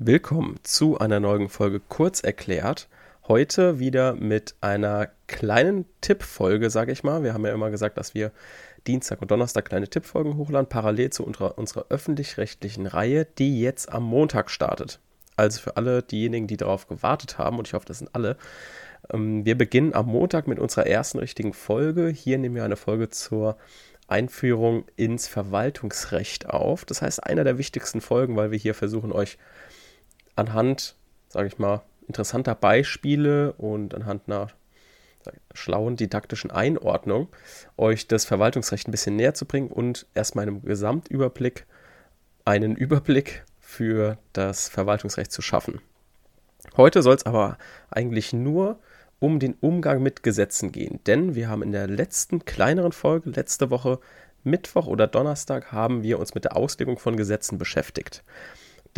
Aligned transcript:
Willkommen 0.00 0.60
zu 0.62 0.96
einer 0.98 1.18
neuen 1.18 1.48
Folge 1.48 1.80
Kurz 1.80 2.20
erklärt. 2.20 2.86
Heute 3.26 3.80
wieder 3.80 4.14
mit 4.14 4.54
einer 4.60 5.08
kleinen 5.26 5.86
Tippfolge, 6.02 6.70
sage 6.70 6.92
ich 6.92 7.02
mal. 7.02 7.24
Wir 7.24 7.34
haben 7.34 7.44
ja 7.44 7.52
immer 7.52 7.72
gesagt, 7.72 7.98
dass 7.98 8.14
wir 8.14 8.30
Dienstag 8.86 9.20
und 9.20 9.32
Donnerstag 9.32 9.64
kleine 9.64 9.88
Tippfolgen 9.88 10.36
hochladen, 10.36 10.68
parallel 10.68 11.10
zu 11.10 11.24
unserer, 11.26 11.58
unserer 11.58 11.86
öffentlich-rechtlichen 11.88 12.86
Reihe, 12.86 13.26
die 13.38 13.60
jetzt 13.60 13.92
am 13.92 14.04
Montag 14.04 14.52
startet. 14.52 15.00
Also 15.34 15.60
für 15.62 15.76
alle 15.76 16.04
diejenigen, 16.04 16.46
die 16.46 16.56
darauf 16.56 16.86
gewartet 16.86 17.36
haben, 17.38 17.58
und 17.58 17.66
ich 17.66 17.74
hoffe, 17.74 17.86
das 17.86 17.98
sind 17.98 18.14
alle, 18.14 18.36
ähm, 19.12 19.44
wir 19.44 19.58
beginnen 19.58 19.94
am 19.94 20.06
Montag 20.06 20.46
mit 20.46 20.60
unserer 20.60 20.86
ersten 20.86 21.18
richtigen 21.18 21.52
Folge. 21.52 22.06
Hier 22.06 22.38
nehmen 22.38 22.54
wir 22.54 22.62
eine 22.62 22.76
Folge 22.76 23.08
zur 23.08 23.56
Einführung 24.06 24.84
ins 24.94 25.26
Verwaltungsrecht 25.26 26.48
auf. 26.48 26.84
Das 26.84 27.02
heißt, 27.02 27.24
einer 27.24 27.42
der 27.42 27.58
wichtigsten 27.58 28.00
Folgen, 28.00 28.36
weil 28.36 28.52
wir 28.52 28.58
hier 28.58 28.74
versuchen, 28.74 29.10
euch 29.10 29.38
anhand, 30.38 30.96
sage 31.28 31.48
ich 31.48 31.58
mal, 31.58 31.82
interessanter 32.06 32.54
Beispiele 32.54 33.52
und 33.52 33.94
anhand 33.94 34.22
einer 34.26 34.48
schlauen 35.52 35.96
didaktischen 35.96 36.50
Einordnung 36.50 37.28
euch 37.76 38.06
das 38.06 38.24
Verwaltungsrecht 38.24 38.88
ein 38.88 38.92
bisschen 38.92 39.16
näher 39.16 39.34
zu 39.34 39.44
bringen 39.44 39.68
und 39.68 40.06
erstmal 40.14 40.44
einem 40.44 40.62
Gesamtüberblick 40.62 41.66
einen 42.44 42.76
Überblick 42.76 43.44
für 43.60 44.16
das 44.32 44.68
Verwaltungsrecht 44.68 45.30
zu 45.30 45.42
schaffen. 45.42 45.82
Heute 46.76 47.02
soll 47.02 47.16
es 47.16 47.26
aber 47.26 47.58
eigentlich 47.90 48.32
nur 48.32 48.78
um 49.18 49.40
den 49.40 49.54
Umgang 49.60 50.02
mit 50.02 50.22
Gesetzen 50.22 50.72
gehen, 50.72 51.00
denn 51.06 51.34
wir 51.34 51.48
haben 51.48 51.62
in 51.62 51.72
der 51.72 51.88
letzten 51.88 52.44
kleineren 52.44 52.92
Folge, 52.92 53.30
letzte 53.30 53.70
Woche 53.70 53.98
Mittwoch 54.44 54.86
oder 54.86 55.06
Donnerstag, 55.06 55.72
haben 55.72 56.02
wir 56.02 56.18
uns 56.18 56.34
mit 56.34 56.44
der 56.44 56.56
Auslegung 56.56 56.98
von 56.98 57.16
Gesetzen 57.16 57.58
beschäftigt 57.58 58.22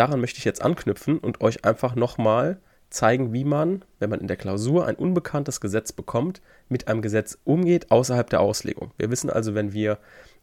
daran 0.01 0.21
möchte 0.21 0.39
ich 0.39 0.47
jetzt 0.47 0.63
anknüpfen 0.63 1.19
und 1.19 1.43
euch 1.43 1.67
einfach 1.67 1.95
nochmal 1.95 2.59
zeigen, 2.89 3.35
wie 3.35 3.45
man, 3.45 3.85
wenn 3.99 4.09
man 4.09 4.21
in 4.21 4.29
der 4.29 4.39
Klausur 4.39 4.87
ein 4.87 4.97
unbekanntes 4.97 5.61
Gesetz 5.61 5.93
bekommt, 5.93 6.41
mit 6.71 6.89
einem 6.89 7.03
Gesetz 7.03 7.37
umgeht 7.45 7.91
außerhalb 7.91 8.29
der 8.31 8.41
Auslegung. 8.41 8.93
Wir 8.97 9.11
wissen 9.11 9.29
also, 9.29 9.55
wenn 9.55 9.75
wir 9.75 9.99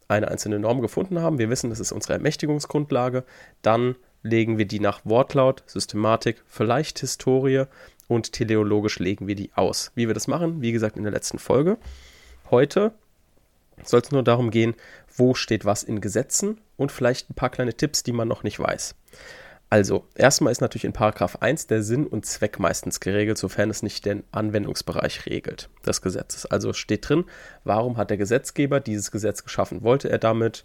eine 0.08 0.28
einzelne 0.30 0.60
Norm 0.60 0.80
gefunden 0.80 1.20
haben, 1.22 1.40
wir 1.40 1.50
wissen, 1.50 1.72
das 1.72 1.80
ist 1.80 1.92
unsere 1.92 2.14
Ermächtigungsgrundlage, 2.14 3.24
dann 3.64 3.96
legen 4.22 4.60
wir 4.60 4.66
die 4.66 4.80
nach 4.80 5.02
Wortlaut, 5.06 5.64
Systematik, 5.66 6.44
vielleicht 6.46 7.00
Historie 7.00 7.64
und 8.08 8.34
teleologisch 8.34 9.00
legen 9.00 9.28
wir 9.28 9.36
die 9.36 9.52
aus. 9.56 9.92
Wie 9.96 10.08
wir 10.08 10.14
das 10.14 10.28
machen, 10.28 10.62
wie 10.62 10.72
gesagt, 10.72 10.98
in 10.98 11.04
der 11.04 11.12
letzten 11.12 11.40
Folge. 11.40 11.78
Heute 12.52 12.94
soll 13.84 14.02
es 14.02 14.12
nur 14.12 14.24
darum 14.24 14.52
gehen, 14.52 14.76
wo 15.16 15.34
steht 15.34 15.66
was 15.66 15.84
in 15.84 16.00
Gesetzen 16.00 16.62
und 16.78 16.92
vielleicht 16.92 17.30
ein 17.30 17.36
paar 17.36 17.50
kleine 17.50 17.74
Tipps, 17.74 18.04
die 18.04 18.14
man 18.14 18.28
noch 18.28 18.44
nicht 18.44 18.60
weiß. 18.60 18.96
Also, 19.70 20.06
erstmal 20.16 20.52
ist 20.52 20.62
natürlich 20.62 20.86
in 20.86 20.94
Paragraph 20.94 21.38
1 21.42 21.68
der 21.68 21.84
Sinn 21.84 22.08
und 22.08 22.26
Zweck 22.26 22.58
meistens 22.58 23.02
geregelt, 23.02 23.38
sofern 23.38 23.70
es 23.70 23.84
nicht 23.84 24.06
den 24.06 24.24
Anwendungsbereich 24.32 25.26
regelt 25.26 25.70
des 25.86 26.02
Gesetzes. 26.02 26.46
Also 26.46 26.72
steht 26.72 27.10
drin, 27.10 27.26
warum 27.66 27.98
hat 27.98 28.10
der 28.10 28.18
Gesetzgeber 28.18 28.80
dieses 28.80 29.12
Gesetz 29.12 29.44
geschaffen? 29.44 29.84
Wollte 29.84 30.10
er 30.10 30.20
damit 30.20 30.64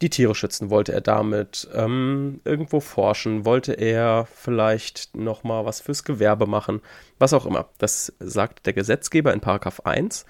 die 0.00 0.08
Tiere 0.08 0.34
schützen? 0.34 0.70
Wollte 0.70 0.92
er 0.92 1.02
damit 1.02 1.68
ähm, 1.74 2.40
irgendwo 2.44 2.80
forschen? 2.80 3.44
Wollte 3.44 3.74
er 3.74 4.26
vielleicht 4.32 5.14
nochmal 5.14 5.66
was 5.66 5.82
fürs 5.82 6.04
Gewerbe 6.04 6.46
machen? 6.46 6.80
Was 7.18 7.34
auch 7.34 7.44
immer. 7.44 7.68
Das 7.76 8.14
sagt 8.18 8.64
der 8.64 8.72
Gesetzgeber 8.72 9.34
in 9.34 9.40
Paragraph 9.40 9.80
1. 9.80 10.24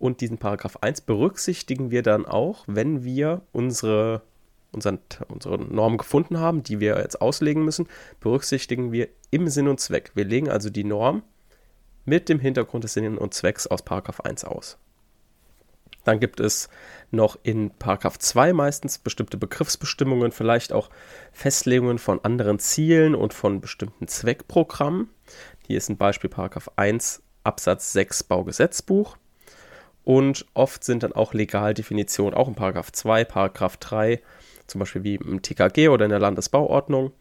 Und 0.00 0.22
diesen 0.22 0.38
Paragraph 0.38 0.78
1 0.78 1.02
berücksichtigen 1.02 1.90
wir 1.90 2.02
dann 2.02 2.24
auch, 2.24 2.64
wenn 2.66 3.04
wir 3.04 3.42
unsere 3.52 4.22
unseren, 4.72 4.98
unsere 5.28 5.58
Norm 5.58 5.98
gefunden 5.98 6.38
haben, 6.38 6.62
die 6.62 6.80
wir 6.80 6.98
jetzt 6.98 7.20
auslegen 7.20 7.64
müssen, 7.64 7.88
berücksichtigen 8.20 8.92
wir 8.92 9.08
im 9.30 9.48
Sinn 9.48 9.68
und 9.68 9.80
Zweck. 9.80 10.12
Wir 10.14 10.24
legen 10.24 10.48
also 10.48 10.70
die 10.70 10.84
Norm 10.84 11.22
mit 12.04 12.28
dem 12.28 12.40
Hintergrund 12.40 12.84
des 12.84 12.94
Sinn 12.94 13.18
und 13.18 13.34
Zwecks 13.34 13.66
aus 13.66 13.82
1 14.24 14.44
aus. 14.44 14.78
Dann 16.04 16.18
gibt 16.18 16.40
es 16.40 16.68
noch 17.10 17.38
in 17.42 17.72
2 18.18 18.52
meistens 18.52 18.98
bestimmte 18.98 19.36
Begriffsbestimmungen, 19.36 20.32
vielleicht 20.32 20.72
auch 20.72 20.88
Festlegungen 21.32 21.98
von 21.98 22.24
anderen 22.24 22.58
Zielen 22.58 23.14
und 23.14 23.34
von 23.34 23.60
bestimmten 23.60 24.08
Zweckprogrammen. 24.08 25.10
Hier 25.66 25.76
ist 25.76 25.90
ein 25.90 25.98
Beispiel 25.98 26.30
1 26.76 27.22
Absatz 27.44 27.92
6 27.92 28.24
Baugesetzbuch. 28.24 29.16
Und 30.02 30.46
oft 30.54 30.82
sind 30.82 31.02
dann 31.02 31.12
auch 31.12 31.34
Legaldefinitionen, 31.34 32.34
auch 32.34 32.48
in 32.48 32.54
2, 32.92 33.24
3 33.24 34.22
zum 34.70 34.78
Beispiel 34.78 35.04
wie 35.04 35.16
im 35.16 35.42
TKG 35.42 35.88
oder 35.88 36.04
in 36.04 36.10
der 36.10 36.18
Landesbauordnung. 36.18 37.12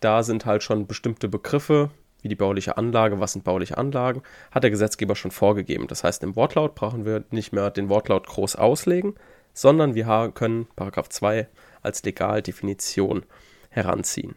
Da 0.00 0.22
sind 0.22 0.46
halt 0.46 0.62
schon 0.62 0.86
bestimmte 0.86 1.28
Begriffe, 1.28 1.90
wie 2.22 2.28
die 2.28 2.34
bauliche 2.34 2.76
Anlage, 2.76 3.20
was 3.20 3.32
sind 3.32 3.44
bauliche 3.44 3.78
Anlagen, 3.78 4.22
hat 4.50 4.62
der 4.62 4.70
Gesetzgeber 4.70 5.16
schon 5.16 5.30
vorgegeben. 5.30 5.86
Das 5.86 6.04
heißt, 6.04 6.22
im 6.22 6.36
Wortlaut 6.36 6.74
brauchen 6.74 7.04
wir 7.04 7.24
nicht 7.30 7.52
mehr 7.52 7.70
den 7.70 7.88
Wortlaut 7.88 8.26
groß 8.26 8.56
auslegen, 8.56 9.14
sondern 9.54 9.94
wir 9.94 10.32
können 10.34 10.66
Paragraph 10.76 11.08
2 11.08 11.48
als 11.82 12.02
Legaldefinition 12.02 13.24
heranziehen. 13.70 14.34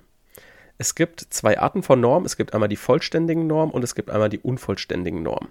Es 0.77 0.95
gibt 0.95 1.21
zwei 1.29 1.59
Arten 1.59 1.83
von 1.83 1.99
Normen. 1.99 2.25
Es 2.25 2.37
gibt 2.37 2.53
einmal 2.53 2.69
die 2.69 2.75
vollständigen 2.75 3.45
Normen 3.45 3.71
und 3.71 3.83
es 3.83 3.93
gibt 3.93 4.09
einmal 4.09 4.29
die 4.29 4.39
unvollständigen 4.39 5.21
Normen. 5.21 5.49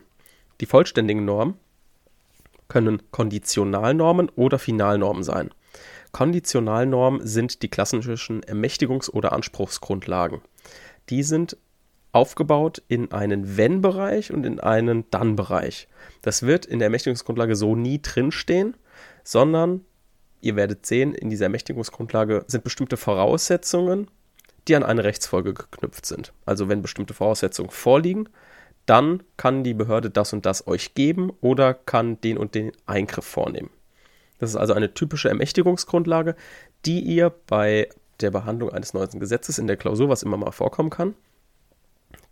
Die 0.60 0.66
vollständigen 0.66 1.25
Normen 1.25 1.54
können 2.66 3.03
Konditionalnormen 3.10 4.28
oder 4.31 4.59
Finalnormen 4.59 5.22
sein. 5.22 5.50
Konditionalnormen 6.12 7.26
sind 7.26 7.62
die 7.62 7.69
klassischen 7.69 8.43
Ermächtigungs- 8.43 9.10
oder 9.10 9.32
Anspruchsgrundlagen. 9.32 10.41
Die 11.09 11.22
sind 11.22 11.56
aufgebaut 12.12 12.82
in 12.88 13.12
einen 13.12 13.56
Wenn-Bereich 13.56 14.32
und 14.32 14.44
in 14.44 14.60
einen 14.60 15.09
Dann-Bereich. 15.10 15.88
Das 16.22 16.43
wird 16.43 16.66
in 16.66 16.78
der 16.78 16.87
Ermächtigungsgrundlage 16.87 17.54
so 17.54 17.76
nie 17.76 18.00
drinstehen, 18.03 18.76
sondern 19.22 19.84
ihr 20.41 20.56
werdet 20.56 20.87
sehen, 20.87 21.15
in 21.15 21.31
dieser 21.31 21.44
Ermächtigungsgrundlage 21.44 22.44
sind 22.49 22.65
bestimmte 22.65 22.97
Voraussetzungen, 22.97 24.10
die 24.66 24.75
an 24.75 24.82
eine 24.82 25.04
Rechtsfolge 25.04 25.54
geknüpft 25.54 26.06
sind. 26.06 26.32
Also 26.47 26.69
wenn 26.69 26.82
bestimmte 26.82 27.15
Voraussetzungen 27.15 27.70
vorliegen, 27.70 28.28
dann 28.87 29.22
kann 29.37 29.62
die 29.62 29.75
Behörde 29.75 30.10
das 30.10 30.32
und 30.32 30.47
das 30.47 30.66
euch 30.66 30.94
geben 30.94 31.31
oder 31.41 31.75
kann 31.75 32.20
den 32.20 32.38
und 32.38 32.54
den 32.54 32.72
Eingriff 32.87 33.25
vornehmen. 33.25 33.70
Das 34.41 34.51
ist 34.51 34.56
also 34.56 34.73
eine 34.73 34.93
typische 34.95 35.28
Ermächtigungsgrundlage, 35.28 36.34
die 36.87 37.01
ihr 37.01 37.31
bei 37.47 37.89
der 38.21 38.31
Behandlung 38.31 38.71
eines 38.71 38.95
neuen 38.95 39.21
Gesetzes 39.21 39.59
in 39.59 39.67
der 39.67 39.77
Klausur, 39.77 40.09
was 40.09 40.23
immer 40.23 40.37
mal 40.37 40.51
vorkommen 40.51 40.91
kann, 40.91 41.15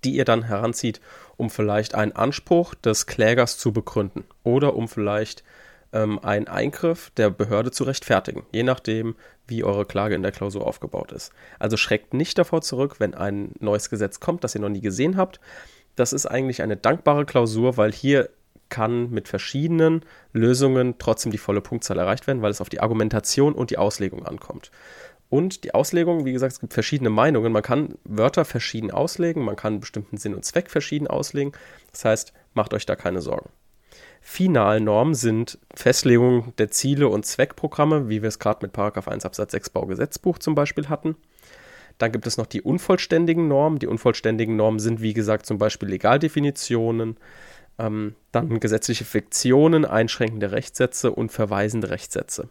die 0.05 0.17
ihr 0.17 0.25
dann 0.25 0.45
heranzieht, 0.45 1.01
um 1.37 1.51
vielleicht 1.51 1.95
einen 1.95 2.13
Anspruch 2.13 2.75
des 2.75 3.07
Klägers 3.07 3.59
zu 3.59 3.73
begründen 3.73 4.25
oder 4.43 4.75
um 4.75 4.89
vielleicht 4.89 5.45
ähm, 5.93 6.19
einen 6.19 6.49
Eingriff 6.49 7.11
der 7.17 7.31
Behörde 7.31 7.71
zu 7.71 7.85
rechtfertigen, 7.85 8.45
je 8.53 8.63
nachdem, 8.63 9.15
wie 9.47 9.65
eure 9.65 9.87
Klage 9.87 10.15
in 10.15 10.23
der 10.23 10.33
Klausur 10.33 10.67
aufgebaut 10.67 11.13
ist. 11.13 11.33
Also 11.59 11.77
schreckt 11.77 12.15
nicht 12.15 12.37
davor 12.39 12.61
zurück, 12.61 12.97
wenn 12.99 13.15
ein 13.15 13.53
neues 13.61 13.89
Gesetz 13.91 14.21
kommt, 14.21 14.45
das 14.45 14.55
ihr 14.55 14.61
noch 14.61 14.69
nie 14.69 14.81
gesehen 14.81 15.17
habt. 15.17 15.41
Das 15.97 16.13
ist 16.13 16.27
eigentlich 16.27 16.63
eine 16.63 16.77
dankbare 16.77 17.25
Klausur, 17.25 17.77
weil 17.77 17.93
hier 17.93 18.31
kann 18.69 19.11
mit 19.11 19.29
verschiedenen 19.29 20.05
Lösungen 20.33 20.97
trotzdem 20.99 21.33
die 21.33 21.39
volle 21.39 21.61
Punktzahl 21.61 21.99
erreicht 21.99 22.27
werden, 22.27 22.43
weil 22.43 22.51
es 22.51 22.61
auf 22.61 22.69
die 22.69 22.81
Argumentation 22.81 23.55
und 23.55 23.71
die 23.71 23.79
Auslegung 23.79 24.27
ankommt. 24.27 24.71
Und 25.31 25.65
die 25.65 25.75
Auslegung, 25.75 26.25
wie 26.25 26.33
gesagt, 26.33 26.55
es 26.55 26.61
gibt 26.61 26.73
verschiedene 26.73 27.11
Meinungen. 27.11 27.53
Man 27.53 27.63
kann 27.63 27.97
Wörter 28.05 28.45
verschieden 28.45 28.91
auslegen, 28.91 29.45
man 29.45 29.57
kann 29.57 29.81
bestimmten 29.81 30.17
Sinn 30.17 30.35
und 30.35 30.45
Zweck 30.45 30.71
verschieden 30.71 31.07
auslegen. 31.07 31.53
Das 31.93 32.05
heißt, 32.05 32.33
macht 32.55 32.73
euch 32.73 32.87
da 32.87 32.97
keine 32.97 33.21
Sorgen. 33.21 33.51
Finalnormen 34.21 35.15
sind 35.15 35.59
Festlegungen 35.75 36.53
der 36.59 36.71
Ziele 36.71 37.09
und 37.09 37.27
Zweckprogramme, 37.27 38.09
wie 38.09 38.23
wir 38.23 38.29
es 38.29 38.39
gerade 38.39 38.67
mit 38.67 38.77
1 38.79 39.25
Absatz 39.25 39.53
6 39.53 39.71
Baugesetzbuch 39.71 40.39
zum 40.39 40.55
Beispiel 40.55 40.89
hatten. 40.89 41.17
Dann 41.99 42.13
gibt 42.13 42.27
es 42.27 42.37
noch 42.37 42.47
die 42.47 42.63
unvollständigen 42.63 43.49
Normen. 43.49 43.79
Die 43.79 43.87
unvollständigen 43.87 44.57
Normen 44.57 44.79
sind, 44.79 45.03
wie 45.03 45.15
gesagt, 45.15 45.47
zum 45.47 45.59
Beispiel 45.59 45.89
Legaldefinitionen, 45.89 47.17
ähm, 47.79 48.15
dann 48.33 48.61
gesetzliche 48.61 49.05
Fiktionen, 49.05 49.85
einschränkende 49.85 50.53
Rechtssätze 50.53 51.13
und 51.13 51.33
verweisende 51.33 51.91
Rechtssätze. 51.91 52.49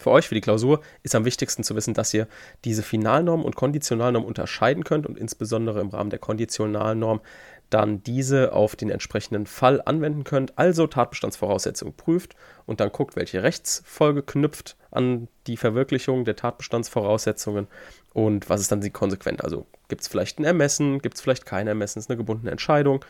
Für 0.00 0.10
euch, 0.10 0.28
für 0.28 0.34
die 0.34 0.40
Klausur, 0.40 0.80
ist 1.02 1.14
am 1.14 1.26
wichtigsten 1.26 1.62
zu 1.62 1.76
wissen, 1.76 1.92
dass 1.94 2.14
ihr 2.14 2.26
diese 2.64 2.82
Finalnorm 2.82 3.44
und 3.44 3.54
Konditionalnorm 3.54 4.24
unterscheiden 4.24 4.82
könnt 4.82 5.06
und 5.06 5.18
insbesondere 5.18 5.80
im 5.80 5.90
Rahmen 5.90 6.10
der 6.10 6.18
Konditionalnorm 6.18 7.20
dann 7.68 8.02
diese 8.02 8.52
auf 8.52 8.76
den 8.76 8.90
entsprechenden 8.90 9.46
Fall 9.46 9.80
anwenden 9.84 10.24
könnt. 10.24 10.58
Also 10.58 10.86
Tatbestandsvoraussetzungen 10.86 11.94
prüft 11.94 12.34
und 12.66 12.80
dann 12.80 12.90
guckt, 12.90 13.14
welche 13.14 13.42
Rechtsfolge 13.42 14.22
knüpft 14.22 14.76
an 14.90 15.28
die 15.46 15.56
Verwirklichung 15.56 16.24
der 16.24 16.34
Tatbestandsvoraussetzungen 16.34 17.68
und 18.12 18.48
was 18.48 18.60
ist 18.60 18.72
dann 18.72 18.80
die 18.80 18.90
konsequent. 18.90 19.44
Also 19.44 19.66
gibt 19.88 20.02
es 20.02 20.08
vielleicht 20.08 20.40
ein 20.40 20.44
Ermessen, 20.44 21.00
gibt 21.00 21.16
es 21.16 21.20
vielleicht 21.20 21.46
kein 21.46 21.68
Ermessen, 21.68 22.00
ist 22.00 22.10
eine 22.10 22.16
gebundene 22.16 22.50
Entscheidung 22.50 23.04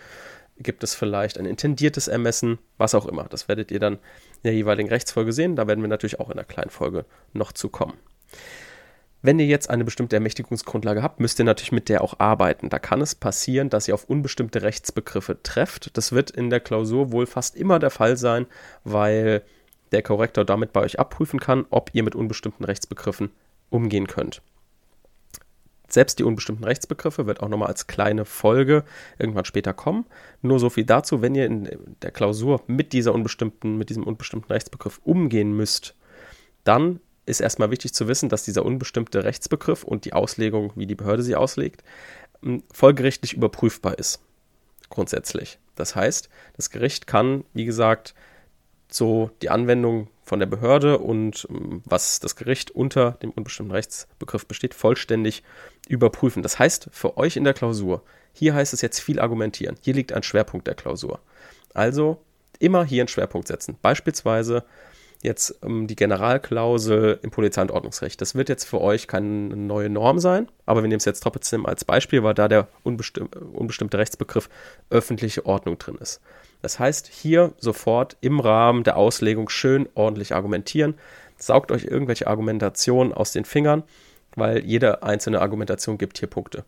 gibt 0.63 0.85
es 0.85 0.95
vielleicht 0.95 1.39
ein 1.39 1.47
intendiertes 1.47 2.09
Ermessen, 2.09 2.59
was 2.79 2.95
auch 2.95 3.07
immer. 3.07 3.25
Das 3.25 3.49
werdet 3.49 3.71
ihr 3.71 3.81
dann 3.81 3.95
in 3.95 4.01
der 4.45 4.55
jeweiligen 4.55 4.89
Rechtsfolge 4.89 5.33
sehen. 5.33 5.57
Da 5.57 5.67
werden 5.67 5.81
wir 5.81 5.89
natürlich 5.89 6.21
auch 6.21 6.31
in 6.31 6.37
der 6.37 6.45
kleinen 6.45 6.71
Folge 6.71 7.05
noch 7.33 7.53
zu 7.53 7.69
kommen. 7.69 7.95
Wenn 9.23 9.39
ihr 9.39 9.47
jetzt 9.47 9.69
eine 9.69 9.85
bestimmte 9.85 10.17
Ermächtigungsgrundlage 10.17 11.03
habt, 11.03 11.21
müsst 11.21 11.39
ihr 11.39 11.45
natürlich 11.45 11.73
mit 11.73 11.91
der 11.91 12.03
auch 12.03 12.21
arbeiten. 12.21 12.71
Da 12.71 12.79
kann 12.79 13.03
es 13.03 13.15
passieren, 13.15 13.69
dass 13.69 13.87
ihr 13.87 13.95
auf 13.95 14.05
unbestimmte 14.05 14.63
Rechtsbegriffe 14.63 15.43
trefft. 15.43 15.97
Das 15.97 16.13
wird 16.13 16.31
in 16.31 16.49
der 16.49 16.61
Klausur 16.61 17.13
wohl 17.13 17.27
fast 17.27 17.55
immer 17.55 17.79
der 17.79 17.91
Fall 17.91 18.17
sein, 18.17 18.47
weil 18.85 19.43
der 19.93 20.03
Korrektor 20.03 20.47
damit 20.47 20.73
bei 20.73 20.81
euch 20.81 20.99
abprüfen 20.99 21.39
kann, 21.39 21.67
ob 21.69 21.91
ihr 21.93 22.03
mit 22.03 22.15
unbestimmten 22.15 22.65
Rechtsbegriffen 22.65 23.31
umgehen 23.69 24.07
könnt. 24.07 24.41
Selbst 25.91 26.19
die 26.19 26.25
unbestimmten 26.25 26.65
Rechtsbegriffe 26.65 27.27
wird 27.27 27.41
auch 27.41 27.49
nochmal 27.49 27.69
als 27.69 27.89
kleine 27.89 28.25
Folge 28.25 28.85
irgendwann 29.19 29.45
später 29.45 29.75
kommen. 29.75 30.07
Nur 30.41 30.61
so 30.61 30.71
viel 30.71 30.85
dazu, 30.85 31.21
wenn 31.21 31.35
ihr 31.35 31.47
in 31.47 31.69
der 32.03 32.13
Klausur 32.13 32.63
mit 32.69 32.93
dieser 32.93 33.13
unbestimmten, 33.13 33.77
mit 33.77 33.91
diesem 33.91 34.05
unbestimmten 34.05 34.53
Rechtsbegriff 34.53 35.01
umgehen 35.05 35.53
müsst, 35.57 35.97
dann 36.65 37.01
ist 37.27 37.41
erstmal 37.41 37.71
wichtig 37.71 37.93
zu 37.93 38.09
wissen, 38.09 38.29
dass 38.29 38.45
dieser 38.45 38.65
unbestimmte 38.65 39.25
Rechtsbegriff 39.25 39.85
und 39.85 40.05
die 40.05 40.13
Auslegung, 40.13 40.73
wie 40.77 40.87
die 40.87 40.95
Behörde 40.95 41.23
sie 41.23 41.37
auslegt, 41.37 41.83
folgerichtlich 42.73 43.35
überprüfbar 43.35 43.99
ist. 43.99 44.21
Grundsätzlich. 44.89 45.59
Das 45.75 45.95
heißt, 45.95 46.29
das 46.57 46.71
Gericht 46.71 47.07
kann, 47.07 47.45
wie 47.53 47.65
gesagt, 47.65 48.15
so 48.91 49.31
die 49.43 49.51
Anwendung 49.51 50.09
von 50.23 50.39
der 50.39 50.47
Behörde 50.47 50.99
und 50.99 51.47
was 51.85 52.21
das 52.21 52.37
Gericht 52.37 52.71
unter 52.71 53.13
dem 53.23 53.31
unbestimmten 53.31 53.73
Rechtsbegriff 53.73 54.47
besteht, 54.47 54.75
vollständig 54.75 55.43
überprüfen. 55.89 56.43
Das 56.43 56.59
heißt, 56.59 56.89
für 56.93 57.17
euch 57.17 57.37
in 57.37 57.45
der 57.45 57.55
Klausur, 57.55 58.03
hier 58.33 58.55
heißt 58.55 58.73
es 58.73 58.81
jetzt 58.81 59.01
viel 59.01 59.19
argumentieren. 59.19 59.77
Hier 59.81 59.95
liegt 59.95 60.13
ein 60.13 60.23
Schwerpunkt 60.23 60.67
der 60.67 60.75
Klausur. 60.75 61.21
Also 61.75 62.19
immer 62.61 62.85
hier 62.85 63.03
einen 63.03 63.09
Schwerpunkt 63.09 63.49
setzen. 63.49 63.77
Beispielsweise 63.83 64.65
jetzt 65.23 65.59
ähm, 65.63 65.87
die 65.87 65.97
Generalklausel 65.97 67.19
im 67.23 67.31
Polizei- 67.31 67.63
und 67.63 67.71
Ordnungsrecht. 67.71 68.21
Das 68.21 68.35
wird 68.35 68.49
jetzt 68.49 68.65
für 68.65 68.81
euch 68.81 69.07
keine 69.07 69.27
neue 69.27 69.91
Norm 69.91 70.19
sein, 70.19 70.49
aber 70.67 70.83
wir 70.83 70.89
nehmen 70.89 70.99
es 70.99 71.05
jetzt 71.05 71.23
trotzdem 71.23 71.67
als 71.67 71.85
Beispiel, 71.85 72.23
weil 72.23 72.35
da 72.35 72.49
der 72.49 72.69
unbestimm 72.83 73.29
unbestimmte 73.53 73.99
Rechtsbegriff 73.99 74.49
öffentliche 74.89 75.45
Ordnung 75.47 75.79
drin 75.79 75.97
ist. 76.01 76.21
Das 76.63 76.79
heißt, 76.79 77.07
hier 77.09 77.53
sofort 77.59 78.17
im 78.21 78.41
Rahmen 78.41 78.85
der 78.85 78.97
Auslegung 78.97 79.49
schön 79.49 79.89
ordentlich 79.95 80.35
argumentieren. 80.35 80.95
Saugt 81.37 81.73
euch 81.73 81.85
irgendwelche 81.85 82.27
Argumentationen 82.27 83.13
aus 83.15 83.33
den 83.33 83.45
Fingern, 83.45 83.83
weil 84.37 84.65
jede 84.65 85.03
einzelne 85.03 85.41
Argumentation 85.41 85.99
gibt 85.99 86.19
hier 86.19 86.29
Punkte. 86.29 86.65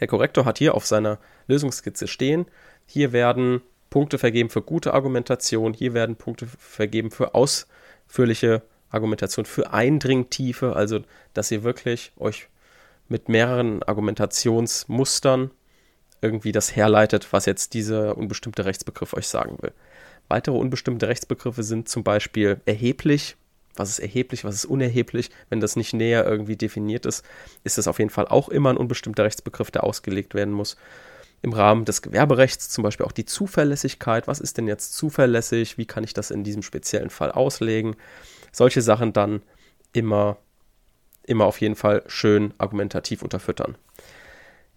Der 0.00 0.06
Korrektor 0.06 0.44
hat 0.44 0.58
hier 0.58 0.74
auf 0.74 0.86
seiner 0.86 1.18
Lösungsskizze 1.48 2.06
stehen, 2.06 2.46
hier 2.86 3.12
werden 3.12 3.62
Punkte 3.92 4.16
vergeben 4.16 4.48
für 4.48 4.62
gute 4.62 4.94
Argumentation, 4.94 5.74
hier 5.74 5.92
werden 5.92 6.16
Punkte 6.16 6.46
vergeben 6.46 7.10
für 7.10 7.34
ausführliche 7.34 8.62
Argumentation, 8.88 9.44
für 9.44 9.70
Eindringtiefe, 9.70 10.74
also 10.74 11.00
dass 11.34 11.50
ihr 11.50 11.62
wirklich 11.62 12.10
euch 12.16 12.48
mit 13.10 13.28
mehreren 13.28 13.82
Argumentationsmustern 13.82 15.50
irgendwie 16.22 16.52
das 16.52 16.74
herleitet, 16.74 17.34
was 17.34 17.44
jetzt 17.44 17.74
dieser 17.74 18.16
unbestimmte 18.16 18.64
Rechtsbegriff 18.64 19.12
euch 19.12 19.28
sagen 19.28 19.58
will. 19.60 19.72
Weitere 20.26 20.56
unbestimmte 20.56 21.06
Rechtsbegriffe 21.08 21.62
sind 21.62 21.86
zum 21.86 22.02
Beispiel 22.02 22.62
erheblich. 22.64 23.36
Was 23.76 23.90
ist 23.90 23.98
erheblich, 23.98 24.42
was 24.42 24.54
ist 24.54 24.64
unerheblich? 24.64 25.28
Wenn 25.50 25.60
das 25.60 25.76
nicht 25.76 25.92
näher 25.92 26.24
irgendwie 26.24 26.56
definiert 26.56 27.04
ist, 27.04 27.26
ist 27.62 27.76
es 27.76 27.86
auf 27.88 27.98
jeden 27.98 28.10
Fall 28.10 28.26
auch 28.26 28.48
immer 28.48 28.70
ein 28.70 28.78
unbestimmter 28.78 29.24
Rechtsbegriff, 29.24 29.70
der 29.70 29.84
ausgelegt 29.84 30.34
werden 30.34 30.54
muss 30.54 30.78
im 31.42 31.52
Rahmen 31.52 31.84
des 31.84 32.02
Gewerberechts 32.02 32.68
zum 32.68 32.84
Beispiel 32.84 33.04
auch 33.04 33.12
die 33.12 33.24
Zuverlässigkeit. 33.24 34.28
Was 34.28 34.40
ist 34.40 34.58
denn 34.58 34.68
jetzt 34.68 34.94
zuverlässig? 34.94 35.76
Wie 35.76 35.86
kann 35.86 36.04
ich 36.04 36.14
das 36.14 36.30
in 36.30 36.44
diesem 36.44 36.62
speziellen 36.62 37.10
Fall 37.10 37.32
auslegen? 37.32 37.96
Solche 38.52 38.80
Sachen 38.80 39.12
dann 39.12 39.42
immer, 39.92 40.36
immer 41.24 41.46
auf 41.46 41.60
jeden 41.60 41.74
Fall 41.74 42.04
schön 42.06 42.54
argumentativ 42.58 43.22
unterfüttern. 43.22 43.76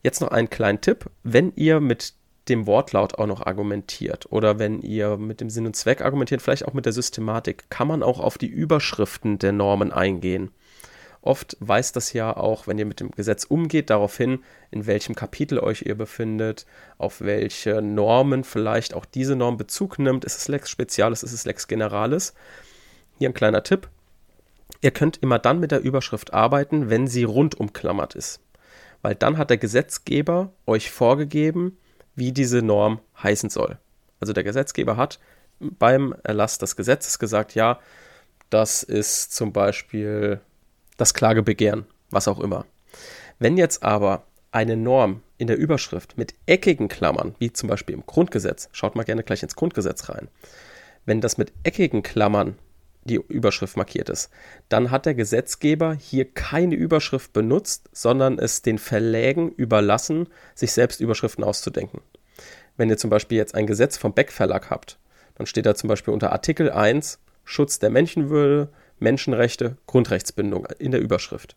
Jetzt 0.01 0.21
noch 0.21 0.29
einen 0.29 0.50
kleinen 0.50 0.81
Tipp. 0.81 1.09
Wenn 1.23 1.53
ihr 1.56 1.79
mit 1.79 2.13
dem 2.50 2.67
Wortlaut 2.67 3.15
auch 3.15 3.27
noch 3.27 3.45
argumentiert 3.45 4.31
oder 4.31 4.59
wenn 4.59 4.81
ihr 4.81 5.17
mit 5.17 5.41
dem 5.41 5.50
Sinn 5.50 5.65
und 5.65 5.75
Zweck 5.75 6.01
argumentiert, 6.01 6.41
vielleicht 6.41 6.67
auch 6.67 6.73
mit 6.73 6.85
der 6.85 6.94
Systematik, 6.94 7.69
kann 7.69 7.88
man 7.88 8.03
auch 8.03 8.19
auf 8.19 8.38
die 8.38 8.47
Überschriften 8.47 9.39
der 9.39 9.51
Normen 9.51 9.91
eingehen. 9.91 10.51
Oft 11.25 11.57
weist 11.60 11.95
das 11.95 12.13
ja 12.13 12.38
auch, 12.38 12.68
wenn 12.68 12.77
ihr 12.77 12.86
mit 12.86 13.00
dem 13.00 13.10
Gesetz 13.10 13.45
umgeht, 13.45 13.89
darauf 13.89 14.16
hin, 14.16 14.44
in 14.69 14.86
welchem 14.86 15.16
Kapitel 15.16 15.57
euch 15.57 15.81
ihr 15.81 15.95
befindet, 15.95 16.68
auf 17.00 17.19
welche 17.19 17.81
Normen 17.81 18.44
vielleicht 18.44 18.94
auch 18.94 19.06
diese 19.06 19.36
Norm 19.36 19.57
Bezug 19.57 19.98
nimmt. 19.98 20.24
Ist 20.24 20.38
es 20.38 20.48
Lex 20.48 20.69
Spezialis, 20.69 21.24
ist 21.24 21.33
es 21.33 21.45
Lex 21.45 21.68
Generalis? 21.68 22.36
Hier 23.18 23.27
ein 23.27 23.33
kleiner 23.33 23.63
Tipp. 23.63 23.89
Ihr 24.81 24.92
könnt 24.92 25.18
immer 25.18 25.39
dann 25.39 25.60
mit 25.60 25.72
der 25.72 25.81
Überschrift 25.81 26.31
arbeiten, 26.31 26.92
wenn 26.92 27.07
sie 27.07 27.24
rundumklammert 27.24 28.13
ist. 28.13 28.39
Weil 29.01 29.16
dann 29.16 29.39
hat 29.39 29.50
der 29.50 29.57
Gesetzgeber 29.57 30.54
euch 30.68 30.92
vorgegeben, 30.92 31.80
wie 32.13 32.33
diese 32.33 32.62
Norm 32.62 33.00
heißen 33.24 33.50
soll. 33.50 33.80
Also 34.19 34.31
der 34.31 34.44
Gesetzgeber 34.44 34.95
hat 34.95 35.19
beim 35.60 36.13
Erlass 36.22 36.60
des 36.60 36.75
Gesetzes 36.75 37.18
gesagt, 37.18 37.56
ja, 37.56 37.80
das 38.51 38.83
ist 38.83 39.33
zum 39.33 39.54
Beispiel 39.54 40.39
das 40.97 41.13
Klagebegehren, 41.13 41.86
was 42.09 42.27
auch 42.27 42.39
immer. 42.39 42.65
Wenn 43.39 43.57
jetzt 43.57 43.83
aber 43.83 44.25
eine 44.51 44.77
Norm 44.77 45.21
in 45.38 45.47
der 45.47 45.57
Überschrift 45.57 46.18
mit 46.18 46.33
eckigen 46.45 46.88
Klammern, 46.88 47.36
wie 47.39 47.51
zum 47.51 47.68
Beispiel 47.68 47.95
im 47.95 48.06
Grundgesetz, 48.06 48.69
schaut 48.71 48.95
mal 48.95 49.03
gerne 49.03 49.24
gleich 49.24 49.44
ins 49.44 49.56
Grundgesetz 49.56 50.09
rein, 50.09 50.30
wenn 51.06 51.21
das 51.21 51.38
mit 51.38 51.51
eckigen 51.63 52.03
Klammern 52.03 52.57
die 53.03 53.15
Überschrift 53.15 53.77
markiert 53.77 54.09
ist, 54.09 54.31
dann 54.68 54.89
hat 54.89 55.06
der 55.06 55.13
Gesetzgeber 55.13 55.94
hier 55.94 56.25
keine 56.25 56.75
Überschrift 56.75 57.33
benutzt, 57.33 57.89
sondern 57.91 58.39
es 58.39 58.63
den 58.63 58.80
Verlägen 58.80 59.51
überlassen, 59.51 60.27
sich 60.56 60.71
selbst 60.71 61.01
Überschriften 61.01 61.44
auszudenken. 61.44 62.01
Wenn 62.77 62.89
ihr 62.89 62.98
zum 62.98 63.09
Beispiel 63.09 63.38
jetzt 63.38 63.56
ein 63.56 63.68
Gesetz 63.68 63.98
vom 63.98 64.13
Beck 64.13 64.31
Verlag 64.31 64.69
habt, 64.69 64.98
dann 65.36 65.45
steht 65.45 65.65
da 65.65 65.75
zum 65.75 65.88
Beispiel 65.88 66.13
unter 66.13 66.31
Artikel 66.31 66.71
1 66.71 67.19
Schutz 67.44 67.77
der 67.77 67.91
Menschenwürde, 67.91 68.69
Menschenrechte, 69.00 69.77
Grundrechtsbindung 69.88 70.68
in 70.80 70.92
der 70.92 71.01
Überschrift. 71.01 71.56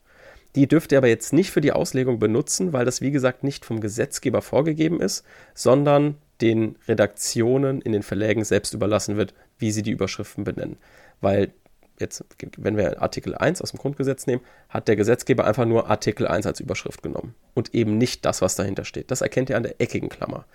Die 0.54 0.66
dürft 0.66 0.92
ihr 0.92 0.98
aber 0.98 1.08
jetzt 1.08 1.32
nicht 1.32 1.50
für 1.50 1.60
die 1.60 1.72
Auslegung 1.72 2.18
benutzen, 2.18 2.72
weil 2.72 2.84
das 2.84 3.00
wie 3.00 3.10
gesagt 3.10 3.44
nicht 3.44 3.64
vom 3.64 3.80
Gesetzgeber 3.80 4.42
vorgegeben 4.42 5.00
ist, 5.00 5.24
sondern 5.54 6.16
den 6.40 6.76
Redaktionen 6.86 7.80
in 7.80 7.92
den 7.92 8.02
Verlägen 8.02 8.44
selbst 8.44 8.74
überlassen 8.74 9.16
wird, 9.16 9.34
wie 9.58 9.70
sie 9.70 9.82
die 9.82 9.90
Überschriften 9.90 10.44
benennen. 10.44 10.78
Weil 11.20 11.52
jetzt, 11.98 12.24
wenn 12.56 12.76
wir 12.76 13.02
Artikel 13.02 13.34
1 13.34 13.60
aus 13.60 13.72
dem 13.72 13.78
Grundgesetz 13.78 14.26
nehmen, 14.26 14.42
hat 14.68 14.88
der 14.88 14.96
Gesetzgeber 14.96 15.44
einfach 15.44 15.66
nur 15.66 15.90
Artikel 15.90 16.26
1 16.26 16.46
als 16.46 16.60
Überschrift 16.60 17.02
genommen 17.02 17.34
und 17.54 17.74
eben 17.74 17.98
nicht 17.98 18.24
das, 18.24 18.40
was 18.40 18.56
dahinter 18.56 18.84
steht. 18.84 19.10
Das 19.10 19.20
erkennt 19.20 19.50
ihr 19.50 19.56
an 19.56 19.64
der 19.64 19.80
eckigen 19.80 20.08
Klammer. 20.08 20.46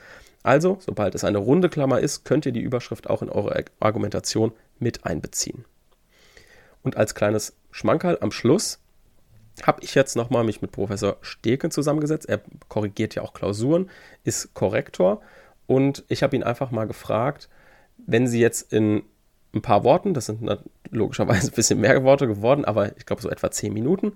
Also, 0.41 0.77
sobald 0.81 1.15
es 1.15 1.23
eine 1.23 1.37
runde 1.37 1.69
Klammer 1.69 1.99
ist, 1.99 2.25
könnt 2.25 2.45
ihr 2.45 2.51
die 2.51 2.61
Überschrift 2.61 3.09
auch 3.09 3.21
in 3.21 3.29
eure 3.29 3.63
Argumentation 3.79 4.51
mit 4.79 5.05
einbeziehen. 5.05 5.65
Und 6.83 6.97
als 6.97 7.15
kleines 7.15 7.55
Schmankerl 7.71 8.17
am 8.21 8.31
Schluss 8.31 8.79
habe 9.61 9.83
ich 9.83 9.95
jetzt 9.95 10.15
nochmal 10.15 10.43
mich 10.43 10.61
mit 10.61 10.71
Professor 10.71 11.17
Steken 11.21 11.71
zusammengesetzt. 11.71 12.27
Er 12.27 12.41
korrigiert 12.69 13.15
ja 13.15 13.21
auch 13.21 13.33
Klausuren, 13.33 13.89
ist 14.23 14.53
Korrektor. 14.53 15.21
Und 15.67 16.03
ich 16.09 16.23
habe 16.23 16.35
ihn 16.35 16.43
einfach 16.43 16.71
mal 16.71 16.85
gefragt, 16.85 17.49
wenn 17.97 18.27
Sie 18.27 18.39
jetzt 18.39 18.73
in 18.73 19.03
ein 19.53 19.61
paar 19.61 19.83
Worten, 19.83 20.13
das 20.13 20.25
sind 20.25 20.41
logischerweise 20.89 21.47
ein 21.51 21.55
bisschen 21.55 21.79
mehr 21.79 22.03
Worte 22.03 22.27
geworden, 22.27 22.65
aber 22.65 22.97
ich 22.97 23.05
glaube 23.05 23.21
so 23.21 23.29
etwa 23.29 23.51
zehn 23.51 23.73
Minuten, 23.73 24.13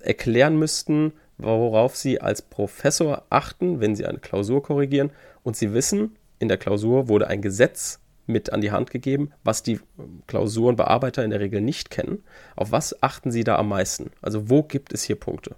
erklären 0.00 0.58
müssten, 0.58 1.12
worauf 1.38 1.96
Sie 1.96 2.20
als 2.20 2.42
Professor 2.42 3.24
achten, 3.30 3.80
wenn 3.80 3.94
Sie 3.94 4.06
eine 4.06 4.18
Klausur 4.18 4.62
korrigieren. 4.62 5.10
Und 5.42 5.56
Sie 5.56 5.72
wissen, 5.72 6.16
in 6.38 6.48
der 6.48 6.58
Klausur 6.58 7.08
wurde 7.08 7.28
ein 7.28 7.42
Gesetz 7.42 8.00
mit 8.26 8.52
an 8.52 8.60
die 8.60 8.70
Hand 8.70 8.90
gegeben, 8.90 9.32
was 9.44 9.62
die 9.62 9.80
Klausurenbearbeiter 10.26 11.24
in 11.24 11.30
der 11.30 11.40
Regel 11.40 11.60
nicht 11.60 11.90
kennen. 11.90 12.22
Auf 12.56 12.72
was 12.72 13.02
achten 13.02 13.30
Sie 13.30 13.44
da 13.44 13.56
am 13.56 13.68
meisten? 13.68 14.10
Also 14.20 14.48
wo 14.48 14.62
gibt 14.62 14.92
es 14.92 15.02
hier 15.02 15.16
Punkte? 15.16 15.56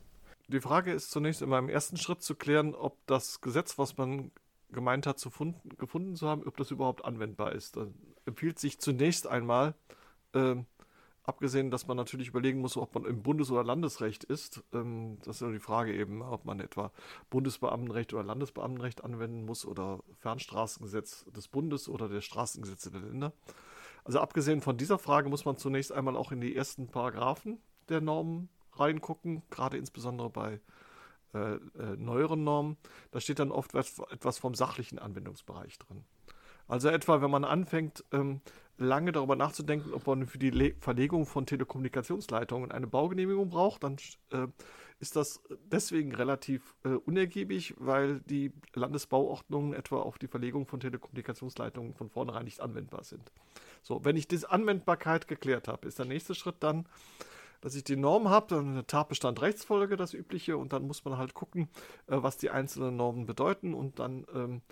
Die 0.49 0.61
Frage 0.61 0.92
ist 0.92 1.11
zunächst 1.11 1.42
in 1.42 1.49
meinem 1.49 1.68
ersten 1.68 1.97
Schritt 1.97 2.23
zu 2.23 2.35
klären, 2.35 2.75
ob 2.75 2.99
das 3.06 3.40
Gesetz, 3.40 3.78
was 3.78 3.97
man 3.97 4.30
gemeint 4.71 5.06
hat, 5.06 5.18
zu 5.18 5.30
funden, 5.30 5.71
gefunden 5.78 6.16
zu 6.16 6.28
haben, 6.28 6.42
ob 6.47 6.56
das 6.56 6.71
überhaupt 6.71 7.04
anwendbar 7.04 7.52
ist. 7.52 7.76
Da 7.76 7.87
empfiehlt 8.26 8.59
sich 8.59 8.78
zunächst 8.78 9.26
einmal, 9.26 9.75
äh, 10.35 10.56
Abgesehen, 11.25 11.71
dass 11.71 11.87
man 11.87 11.97
natürlich 11.97 12.28
überlegen 12.28 12.61
muss, 12.61 12.76
ob 12.76 12.95
man 12.95 13.07
im 13.07 13.23
Bundes- 13.23 13.50
oder 13.50 13.64
Landesrecht 13.64 14.25
ist. 14.25 14.62
Ähm, 14.75 15.19
das 15.25 15.37
ist 15.37 15.43
ja 15.43 15.50
die 15.50 15.59
Frage 15.59 15.95
eben, 15.95 16.21
ob 16.21 16.45
man 16.45 16.61
etwa 16.61 16.93
Bundesbeamtenrecht 17.31 18.12
oder 18.12 18.23
Landesbeamtenrecht 18.23 19.02
anwenden 19.02 19.47
muss 19.47 19.64
oder 19.64 20.00
Fernstraßengesetz 20.19 21.25
des 21.33 21.49
Bundes 21.49 21.88
oder 21.88 22.11
der 22.11 22.21
Straßengesetze 22.21 22.90
der 22.90 23.00
Länder. 23.00 23.33
Also 24.04 24.21
abgesehen 24.21 24.61
von 24.61 24.76
dieser 24.76 24.99
Frage 24.99 25.31
muss 25.31 25.47
man 25.47 25.57
zunächst 25.57 25.93
einmal 25.93 26.14
auch 26.14 26.31
in 26.31 26.43
die 26.43 26.54
ersten 26.54 26.88
Paragraphen 26.88 27.59
der 27.88 28.02
Normen 28.02 28.50
reingucken, 28.75 29.43
gerade 29.49 29.78
insbesondere 29.78 30.28
bei 30.28 30.61
äh, 31.33 31.54
äh, 31.54 31.97
neueren 31.97 32.45
Normen. 32.45 32.76
Da 33.12 33.21
steht 33.21 33.38
dann 33.38 33.50
oft 33.50 33.75
etwas 33.75 34.38
vom 34.38 34.54
sachlichen 34.54 34.99
Anwendungsbereich 34.99 35.78
drin. 35.78 36.04
Also 36.69 36.88
etwa, 36.88 37.21
wenn 37.21 37.31
man 37.31 37.45
anfängt, 37.45 38.04
ähm, 38.12 38.40
lange 38.78 39.12
darüber 39.12 39.37
nachzudenken, 39.37 39.93
ob 39.93 40.07
man 40.07 40.26
für 40.26 40.38
die 40.38 40.50
Le 40.50 40.75
Verlegung 40.81 41.26
von 41.26 41.47
Telekommunikationsleitungen 41.47 42.73
eine 42.73 42.87
Baugenehmigung 42.87 43.49
braucht, 43.50 43.85
dann 43.85 43.97
äh, 44.31 44.49
ist 45.00 45.16
das 45.16 45.43
deswegen 45.71 46.14
relativ 46.14 46.75
äh, 46.85 46.90
unergiebig, 46.90 47.75
weil 47.78 48.21
die 48.21 48.52
Landesbauordnungen 48.75 49.75
etwa 49.75 50.00
auf 50.00 50.19
die 50.19 50.28
Verlegung 50.28 50.66
von 50.66 50.81
Telekommunikationsleitungen 50.81 51.95
von 51.95 52.11
vornherein 52.11 52.45
nicht 52.45 52.61
anwendbar 52.61 53.04
sind. 53.04 53.33
So, 53.83 54.04
wenn 54.04 54.16
ich 54.16 54.28
diese 54.28 54.50
Anwendbarkeit 54.50 55.28
geklärt 55.28 55.69
habe, 55.69 55.87
ist 55.87 55.99
der 55.99 56.07
nächste 56.07 56.35
Schritt 56.35 56.57
dann, 56.61 56.87
dass 57.61 57.75
ich 57.75 57.85
die 57.85 57.97
Norm 57.97 58.28
habe, 58.28 58.47
dann 58.49 58.69
eine 58.69 58.87
Tatbestand 58.87 59.40
Rechtsfolge, 59.40 59.97
das 59.97 60.14
übliche, 60.14 60.57
und 60.59 60.73
dann 60.73 60.87
muss 60.87 61.04
man 61.04 61.16
halt 61.16 61.35
gucken, 61.35 61.69
äh, 62.07 62.16
was 62.16 62.37
die 62.37 62.50
einzelnen 62.50 62.97
Normen 62.97 63.26
bedeuten 63.26 63.75
und 63.75 63.99
dann 63.99 64.26
ähm, 64.35 64.62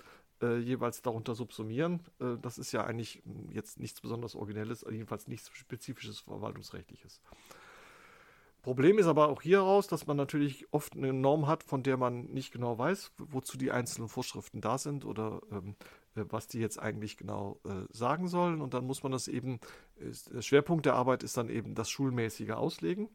äh, 0.42 0.58
jeweils 0.58 1.02
darunter 1.02 1.34
subsumieren. 1.34 2.00
Äh, 2.20 2.36
das 2.40 2.58
ist 2.58 2.72
ja 2.72 2.84
eigentlich 2.84 3.22
jetzt 3.50 3.78
nichts 3.80 4.00
besonders 4.00 4.34
Originelles, 4.34 4.84
jedenfalls 4.90 5.28
nichts 5.28 5.50
Spezifisches 5.54 6.20
Verwaltungsrechtliches. 6.20 7.20
Problem 8.62 8.98
ist 8.98 9.06
aber 9.06 9.28
auch 9.28 9.42
hier 9.42 9.58
heraus, 9.58 9.88
dass 9.88 10.06
man 10.06 10.16
natürlich 10.16 10.72
oft 10.72 10.94
eine 10.94 11.12
Norm 11.12 11.48
hat, 11.48 11.64
von 11.64 11.82
der 11.82 11.96
man 11.96 12.26
nicht 12.26 12.52
genau 12.52 12.78
weiß, 12.78 13.10
wozu 13.18 13.58
die 13.58 13.72
einzelnen 13.72 14.08
Vorschriften 14.08 14.60
da 14.60 14.78
sind 14.78 15.04
oder 15.04 15.40
ähm, 15.50 15.74
äh, 16.14 16.24
was 16.28 16.46
die 16.46 16.60
jetzt 16.60 16.78
eigentlich 16.78 17.16
genau 17.16 17.60
äh, 17.64 17.86
sagen 17.90 18.28
sollen. 18.28 18.60
Und 18.60 18.72
dann 18.72 18.86
muss 18.86 19.02
man 19.02 19.10
das 19.10 19.26
eben, 19.26 19.58
ist, 19.96 20.32
der 20.32 20.42
Schwerpunkt 20.42 20.86
der 20.86 20.94
Arbeit 20.94 21.24
ist 21.24 21.36
dann 21.36 21.48
eben 21.48 21.74
das 21.74 21.90
schulmäßige 21.90 22.50
Auslegen. 22.50 23.08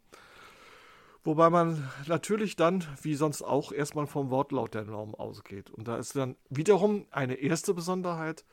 Wobei 1.27 1.49
man 1.49 1.91
natürlich 2.05 2.55
dann, 2.55 2.85
wie 3.01 3.13
sonst 3.15 3.41
auch, 3.41 3.73
erstmal 3.73 4.07
vom 4.07 4.29
Wortlaut 4.29 4.73
der 4.73 4.85
Norm 4.85 5.13
ausgeht. 5.13 5.69
Und 5.69 5.85
da 5.85 5.97
ist 5.97 6.15
dann 6.15 6.37
wiederum 6.49 7.05
eine 7.11 7.33
erste 7.33 7.73
Besonderheit, 7.73 8.45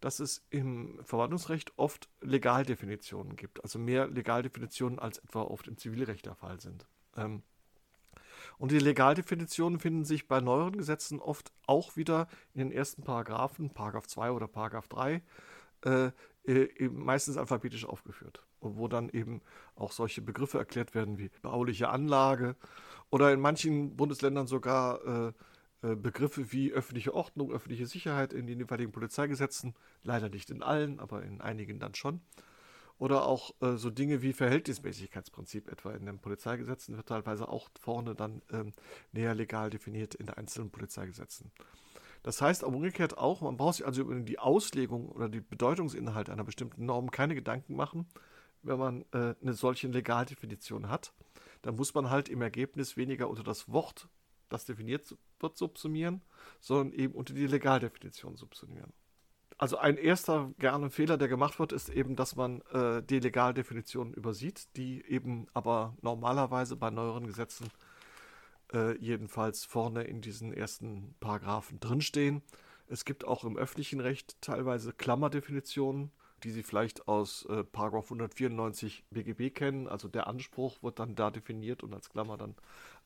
dass 0.00 0.20
es 0.20 0.44
im 0.50 1.00
Verwaltungsrecht 1.04 1.72
oft 1.78 2.10
Legaldefinitionen 2.20 3.34
gibt. 3.36 3.64
Also 3.64 3.78
mehr 3.78 4.08
Legaldefinitionen 4.08 4.98
als 4.98 5.16
etwa 5.20 5.40
oft 5.40 5.68
im 5.68 5.78
Zivilrecht 5.78 6.26
der 6.26 6.34
Fall 6.34 6.60
sind. 6.60 6.86
Ähm, 7.16 7.44
und 8.58 8.72
die 8.72 8.78
Legaldefinitionen 8.78 9.80
finden 9.80 10.04
sich 10.04 10.28
bei 10.28 10.42
neueren 10.42 10.76
Gesetzen 10.76 11.20
oft 11.20 11.50
auch 11.66 11.96
wieder 11.96 12.28
in 12.52 12.58
den 12.58 12.72
ersten 12.72 13.04
Paragraphen, 13.04 13.70
Paragraph 13.70 14.06
2 14.06 14.32
oder 14.32 14.48
Paragraph 14.48 14.88
3, 14.88 15.22
äh, 15.86 16.10
äh, 16.44 16.88
meistens 16.90 17.38
alphabetisch 17.38 17.86
aufgeführt 17.86 18.44
wo 18.60 18.88
dann 18.88 19.08
eben 19.08 19.40
auch 19.74 19.92
solche 19.92 20.22
Begriffe 20.22 20.58
erklärt 20.58 20.94
werden 20.94 21.18
wie 21.18 21.30
bauliche 21.42 21.88
Anlage 21.88 22.56
oder 23.10 23.32
in 23.32 23.40
manchen 23.40 23.96
Bundesländern 23.96 24.46
sogar 24.46 25.28
äh, 25.28 25.32
äh, 25.82 25.94
Begriffe 25.94 26.52
wie 26.52 26.72
öffentliche 26.72 27.14
Ordnung, 27.14 27.52
öffentliche 27.52 27.86
Sicherheit 27.86 28.32
in 28.32 28.46
den 28.46 28.58
jeweiligen 28.58 28.90
Polizeigesetzen, 28.90 29.74
leider 30.02 30.28
nicht 30.28 30.50
in 30.50 30.62
allen, 30.62 30.98
aber 30.98 31.22
in 31.22 31.40
einigen 31.40 31.78
dann 31.78 31.94
schon. 31.94 32.20
Oder 32.98 33.26
auch 33.26 33.54
äh, 33.60 33.76
so 33.76 33.90
Dinge 33.90 34.22
wie 34.22 34.32
Verhältnismäßigkeitsprinzip 34.32 35.70
etwa 35.70 35.92
in 35.92 36.04
den 36.04 36.18
Polizeigesetzen 36.18 36.96
wird 36.96 37.08
teilweise 37.08 37.48
auch 37.48 37.68
vorne 37.80 38.16
dann 38.16 38.42
ähm, 38.50 38.72
näher 39.12 39.36
legal 39.36 39.70
definiert 39.70 40.16
in 40.16 40.26
den 40.26 40.34
einzelnen 40.34 40.70
Polizeigesetzen. 40.70 41.52
Das 42.24 42.42
heißt 42.42 42.64
aber 42.64 42.74
umgekehrt 42.74 43.16
auch, 43.16 43.40
man 43.40 43.56
braucht 43.56 43.76
sich 43.76 43.86
also 43.86 44.02
über 44.02 44.16
die 44.16 44.40
Auslegung 44.40 45.08
oder 45.10 45.28
die 45.28 45.40
Bedeutungsinhalt 45.40 46.28
einer 46.28 46.42
bestimmten 46.42 46.86
Norm 46.86 47.12
keine 47.12 47.36
Gedanken 47.36 47.76
machen, 47.76 48.08
wenn 48.68 48.78
man 48.78 49.04
äh, 49.12 49.34
eine 49.40 49.54
solche 49.54 49.88
Legaldefinition 49.88 50.88
hat, 50.88 51.12
dann 51.62 51.76
muss 51.76 51.94
man 51.94 52.10
halt 52.10 52.28
im 52.28 52.42
Ergebnis 52.42 52.96
weniger 52.96 53.28
unter 53.28 53.42
das 53.42 53.70
Wort, 53.70 54.08
das 54.48 54.64
definiert 54.64 55.16
wird, 55.40 55.56
subsumieren, 55.56 56.22
sondern 56.60 56.92
eben 56.92 57.14
unter 57.14 57.34
die 57.34 57.46
Legaldefinition 57.46 58.36
subsumieren. 58.36 58.92
Also 59.56 59.76
ein 59.76 59.96
erster 59.96 60.52
gerne 60.58 60.88
Fehler, 60.90 61.18
der 61.18 61.26
gemacht 61.26 61.58
wird, 61.58 61.72
ist 61.72 61.88
eben, 61.88 62.14
dass 62.14 62.36
man 62.36 62.60
äh, 62.72 63.02
die 63.02 63.18
Legaldefinition 63.18 64.14
übersieht, 64.14 64.76
die 64.76 65.04
eben 65.04 65.48
aber 65.52 65.96
normalerweise 66.00 66.76
bei 66.76 66.90
neueren 66.90 67.26
Gesetzen 67.26 67.68
äh, 68.72 68.96
jedenfalls 68.98 69.64
vorne 69.64 70.04
in 70.04 70.20
diesen 70.20 70.52
ersten 70.52 71.16
Paragraphen 71.18 71.80
drinstehen. 71.80 72.42
Es 72.86 73.04
gibt 73.04 73.24
auch 73.24 73.42
im 73.42 73.56
öffentlichen 73.56 73.98
Recht 73.98 74.40
teilweise 74.40 74.92
Klammerdefinitionen, 74.92 76.12
die 76.44 76.50
Sie 76.50 76.62
vielleicht 76.62 77.08
aus 77.08 77.46
äh, 77.48 77.64
194 77.72 79.04
BGB 79.10 79.54
kennen. 79.54 79.88
Also 79.88 80.08
der 80.08 80.26
Anspruch 80.26 80.82
wird 80.82 80.98
dann 80.98 81.14
da 81.14 81.30
definiert 81.30 81.82
und 81.82 81.94
als 81.94 82.10
Klammer 82.10 82.36
dann 82.36 82.54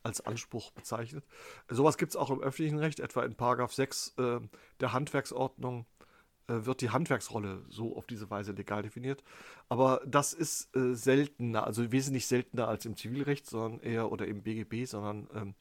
als 0.03 0.21
Anspruch 0.21 0.73
bezeichnet. 0.73 1.25
Sowas 1.69 1.97
gibt 1.97 2.11
es 2.11 2.17
auch 2.17 2.31
im 2.31 2.41
öffentlichen 2.41 2.79
Recht, 2.79 3.01
etwa 3.01 3.25
in 3.25 3.35
Paragraph 3.35 3.73
6 3.73 4.15
äh, 4.19 4.41
der 4.81 4.93
Handwerksordnung 4.93 5.87
äh, 6.49 6.65
wird 6.67 6.81
die 6.81 6.91
Handwerksrolle 6.91 7.65
so 7.69 7.97
auf 7.97 8.07
diese 8.07 8.29
Weise 8.31 8.53
legal 8.53 8.83
definiert. 8.83 9.23
Aber 9.69 10.03
das 10.07 10.33
ist 10.33 10.75
äh, 10.77 10.95
seltener, 10.95 11.65
also 11.67 11.93
wesentlich 11.93 12.27
seltener 12.27 12.69
als 12.69 12.85
im 12.85 12.97
Zivilrecht, 12.97 13.47
sondern 13.47 13.81
eher 13.81 14.11
oder 14.11 14.27
im 14.27 14.43
BGB, 14.43 14.87
sondern 14.87 15.29
ähm, 15.35 15.55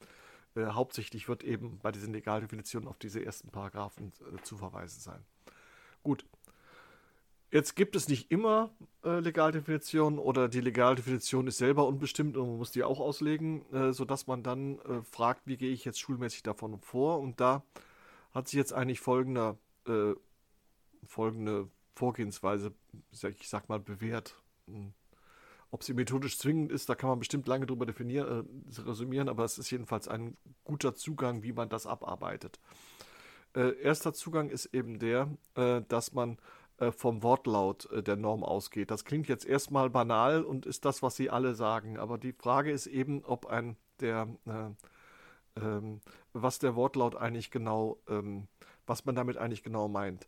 äh, 0.54 0.66
hauptsächlich 0.72 1.28
wird 1.28 1.44
eben 1.44 1.78
bei 1.82 1.92
diesen 1.92 2.12
Legaldefinitionen 2.12 2.88
auf 2.88 2.98
diese 2.98 3.24
ersten 3.24 3.50
Paragraphen 3.50 4.12
äh, 4.34 4.42
zu 4.42 4.56
verweisen 4.56 5.00
sein. 5.00 5.24
Gut, 6.02 6.24
Jetzt 7.52 7.76
gibt 7.76 7.96
es 7.96 8.08
nicht 8.08 8.30
immer 8.30 8.70
äh, 9.04 9.20
Legaldefinitionen 9.20 10.18
oder 10.18 10.48
die 10.48 10.62
Legaldefinition 10.62 11.46
ist 11.46 11.58
selber 11.58 11.86
unbestimmt 11.86 12.38
und 12.38 12.48
man 12.48 12.56
muss 12.56 12.70
die 12.70 12.82
auch 12.82 12.98
auslegen, 12.98 13.70
äh, 13.72 13.92
sodass 13.92 14.26
man 14.26 14.42
dann 14.42 14.78
äh, 14.78 15.02
fragt, 15.02 15.42
wie 15.46 15.58
gehe 15.58 15.70
ich 15.70 15.84
jetzt 15.84 16.00
schulmäßig 16.00 16.42
davon 16.42 16.80
vor. 16.80 17.20
Und 17.20 17.40
da 17.40 17.62
hat 18.32 18.48
sich 18.48 18.56
jetzt 18.56 18.72
eigentlich 18.72 19.00
folgende, 19.00 19.58
äh, 19.86 20.14
folgende 21.06 21.68
Vorgehensweise, 21.94 22.72
ich 23.10 23.48
sag 23.50 23.68
mal, 23.68 23.78
bewährt. 23.78 24.34
Hm. 24.66 24.94
Ob 25.70 25.84
sie 25.84 25.92
methodisch 25.92 26.38
zwingend 26.38 26.72
ist, 26.72 26.88
da 26.88 26.94
kann 26.94 27.10
man 27.10 27.18
bestimmt 27.18 27.46
lange 27.46 27.66
drüber 27.66 27.84
definieren, 27.84 28.46
äh, 28.46 28.80
resümieren, 28.80 29.28
aber 29.28 29.44
es 29.44 29.58
ist 29.58 29.70
jedenfalls 29.70 30.08
ein 30.08 30.38
guter 30.64 30.94
Zugang, 30.94 31.42
wie 31.42 31.52
man 31.52 31.68
das 31.68 31.86
abarbeitet. 31.86 32.60
Äh, 33.54 33.78
erster 33.82 34.14
Zugang 34.14 34.48
ist 34.48 34.64
eben 34.72 34.98
der, 34.98 35.28
dass 35.54 36.14
man 36.14 36.38
äh, 36.38 36.61
vom 36.90 37.22
Wortlaut 37.22 37.90
äh, 37.92 38.02
der 38.02 38.16
Norm 38.16 38.42
ausgeht. 38.42 38.90
Das 38.90 39.04
klingt 39.04 39.28
jetzt 39.28 39.44
erstmal 39.44 39.90
banal 39.90 40.42
und 40.42 40.66
ist 40.66 40.84
das, 40.84 41.02
was 41.02 41.14
Sie 41.14 41.30
alle 41.30 41.54
sagen. 41.54 41.98
Aber 41.98 42.18
die 42.18 42.32
Frage 42.32 42.72
ist 42.72 42.86
eben, 42.86 43.24
ob 43.24 43.46
ein 43.46 43.76
der 44.00 44.28
äh, 44.46 44.70
ähm, 45.56 46.00
was 46.32 46.58
der 46.58 46.74
Wortlaut 46.76 47.16
eigentlich 47.16 47.50
genau, 47.50 47.98
ähm, 48.08 48.48
was 48.86 49.04
man 49.04 49.14
damit 49.14 49.36
eigentlich 49.36 49.62
genau 49.62 49.88
meint. 49.88 50.26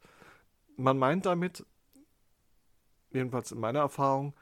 Man 0.77 0.99
meint 0.99 1.27
damit, 1.27 1.65
jedenfalls 3.11 3.53
in 3.53 3.61
meiner 3.61 3.81
Erfahrung, 3.81 4.35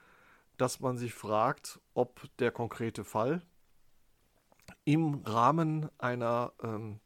dass 0.56 0.80
man 0.80 0.98
sich 0.98 1.14
fragt, 1.14 1.80
ob 1.94 2.22
der 2.38 2.50
konkrete 2.50 3.04
Fall 3.04 3.42
im 4.84 5.22
Rahmen 5.24 5.88
einer 5.98 6.52
ähm, 6.62 7.00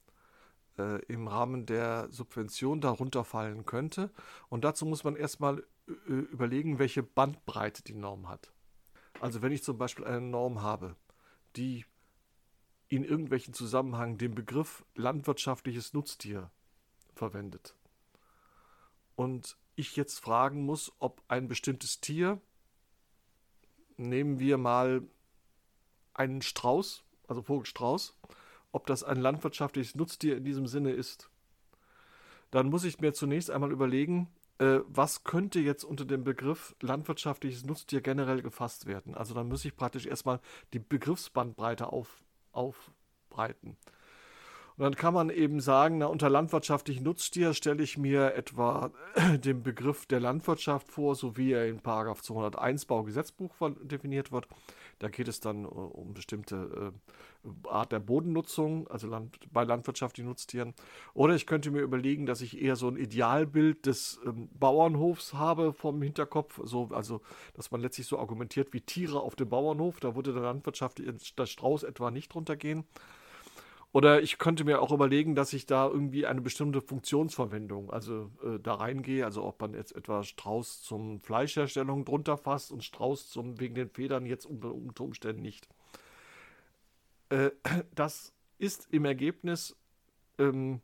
äh, 0.78 1.02
im 1.06 1.28
Rahmen 1.28 1.66
der 1.66 2.09
Subvention 2.11 2.80
darunter 2.80 3.25
fallen 3.25 3.66
könnte. 3.66 4.11
Und 4.49 4.64
dazu 4.64 4.87
muss 4.87 5.04
man 5.04 5.16
erstmal 5.16 5.64
äh, 5.88 5.92
überlegen, 6.12 6.78
welche 6.78 7.02
Bandbreite 7.02 7.83
die 7.83 7.95
Norm 7.95 8.28
hat. 8.28 8.52
Also 9.21 9.42
wenn 9.42 9.52
ich 9.52 9.62
zum 9.62 9.78
Beispiel 9.78 10.04
eine 10.04 10.21
Norm 10.21 10.62
habe, 10.62 10.97
die 11.56 11.85
in 12.88 13.04
irgendwelchen 13.04 13.54
Zusammenhang 13.54 14.18
den 14.18 14.35
Begriff 14.35 14.85
landwirtschaftliches 14.95 15.92
Nutztier 15.92 16.50
verwendet 17.14 17.75
und 19.16 19.56
ich 19.75 19.97
jetzt 19.97 20.21
fragen 20.21 20.64
muss, 20.64 20.92
ob 20.99 21.23
ein 21.28 21.49
bestimmtes 21.49 22.00
Tier, 22.00 22.40
nehmen 23.97 24.38
wir 24.38 24.59
mal 24.59 25.02
einen 26.14 26.42
Strauß, 26.42 27.04
also 27.26 27.42
Vogelstrauß, 27.42 28.16
ob 28.76 28.87
das 28.87 29.02
ein 29.02 29.16
landwirtschaftliches 29.16 29.95
Nutztier 29.95 30.37
in 30.37 30.45
diesem 30.45 30.66
Sinne 30.66 30.92
ist, 30.92 31.30
dann 32.50 32.68
muss 32.68 32.85
ich 32.85 33.00
mir 33.00 33.14
zunächst 33.14 33.50
einmal 33.50 33.73
überlegen, 33.73 34.28
äh, 34.59 34.80
was 34.87 35.25
könnte 35.25 35.61
jetzt 35.61 35.83
unter 35.83 36.04
dem 36.04 36.25
Begriff 36.25 36.76
landwirtschaftliches 36.83 37.64
Nutztier 37.64 38.02
generell 38.02 38.42
gefasst 38.42 38.85
werden. 38.85 39.14
Also 39.14 39.33
dann 39.33 39.49
muss 39.49 39.64
ich 39.64 39.76
praktisch 39.76 40.04
erstmal 40.04 40.40
die 40.75 40.78
Begriffsbandbreite 40.78 41.90
auf, 41.90 42.23
aufbreiten. 42.52 43.78
Und 44.78 44.83
dann 44.83 44.95
kann 44.95 45.14
man 45.14 45.30
eben 45.30 45.61
sagen, 45.61 45.99
na, 45.99 46.06
unter 46.06 46.28
landwirtschaftlichen 46.28 47.02
Nutztier 47.02 47.54
stelle 47.54 47.83
ich 47.83 47.97
mir 47.97 48.35
etwa 48.35 48.90
den 49.45 49.62
Begriff 49.62 50.04
der 50.04 50.21
Landwirtschaft 50.21 50.90
vor, 50.90 51.14
so 51.14 51.37
wie 51.38 51.52
er 51.52 51.66
in 51.66 51.80
201 51.83 52.85
Baugesetzbuch 52.85 53.54
definiert 53.83 54.33
wird. 54.33 54.49
Da 54.99 55.09
geht 55.09 55.28
es 55.28 55.40
dann 55.40 55.64
äh, 55.64 55.68
um 55.68 56.12
bestimmte 56.14 56.92
äh, 57.45 57.68
Art 57.68 57.92
der 57.92 58.00
Bodennutzung, 58.00 58.88
also 58.88 59.06
Land, 59.06 59.38
bei 59.50 59.64
landwirtschaftlichen 59.64 60.28
Nutztieren. 60.28 60.75
Oder 61.14 61.35
ich 61.35 61.47
könnte 61.47 61.71
mir 61.71 61.80
überlegen, 61.80 62.26
dass 62.26 62.40
ich 62.40 62.61
eher 62.61 62.76
so 62.76 62.88
ein 62.88 62.97
Idealbild 62.97 63.87
des 63.87 64.21
ähm, 64.26 64.49
Bauernhofs 64.59 65.35
habe 65.35 65.73
vom 65.73 66.02
Hinterkopf, 66.02 66.61
so, 66.64 66.88
also 66.92 67.21
dass 67.54 67.71
man 67.71 67.80
letztlich 67.80 68.06
so 68.06 68.18
argumentiert 68.18 68.73
wie 68.73 68.80
Tiere 68.80 69.21
auf 69.21 69.37
dem 69.37 69.49
Bauernhof. 69.49 70.00
Da 70.00 70.14
würde 70.14 70.33
der 70.33 70.42
landwirtschaftliche 70.42 71.14
der 71.37 71.47
Strauß 71.47 71.83
etwa 71.83 72.11
nicht 72.11 72.35
drunter 72.35 72.56
gehen. 72.56 72.85
Oder 73.93 74.21
ich 74.21 74.38
könnte 74.38 74.64
mir 74.64 74.83
auch 74.83 74.93
überlegen, 74.93 75.35
dass 75.35 75.52
ich 75.52 75.64
da 75.64 75.87
irgendwie 75.87 76.26
eine 76.26 76.43
bestimmte 76.43 76.83
Funktionsverwendung, 76.83 77.90
also 77.90 78.31
äh, 78.45 78.59
da 78.61 78.75
reingehe, 78.75 79.25
also 79.25 79.45
ob 79.45 79.61
man 79.61 79.73
jetzt 79.73 79.97
etwa 79.97 80.23
Strauß 80.23 80.83
zum 80.83 81.21
Fleischherstellung 81.21 82.05
drunter 82.05 82.37
fasst 82.37 82.73
und 82.73 82.85
Strauß 82.85 83.31
zum 83.31 83.59
wegen 83.59 83.75
den 83.75 83.88
Federn 83.88 84.26
jetzt 84.26 84.45
unter, 84.45 84.75
unter 84.75 85.05
Umständen 85.05 85.40
nicht. 85.40 85.66
Äh, 87.31 87.50
das 87.95 88.35
ist 88.59 88.88
im 88.93 89.05
Ergebnis 89.05 89.76
ähm, 90.38 90.81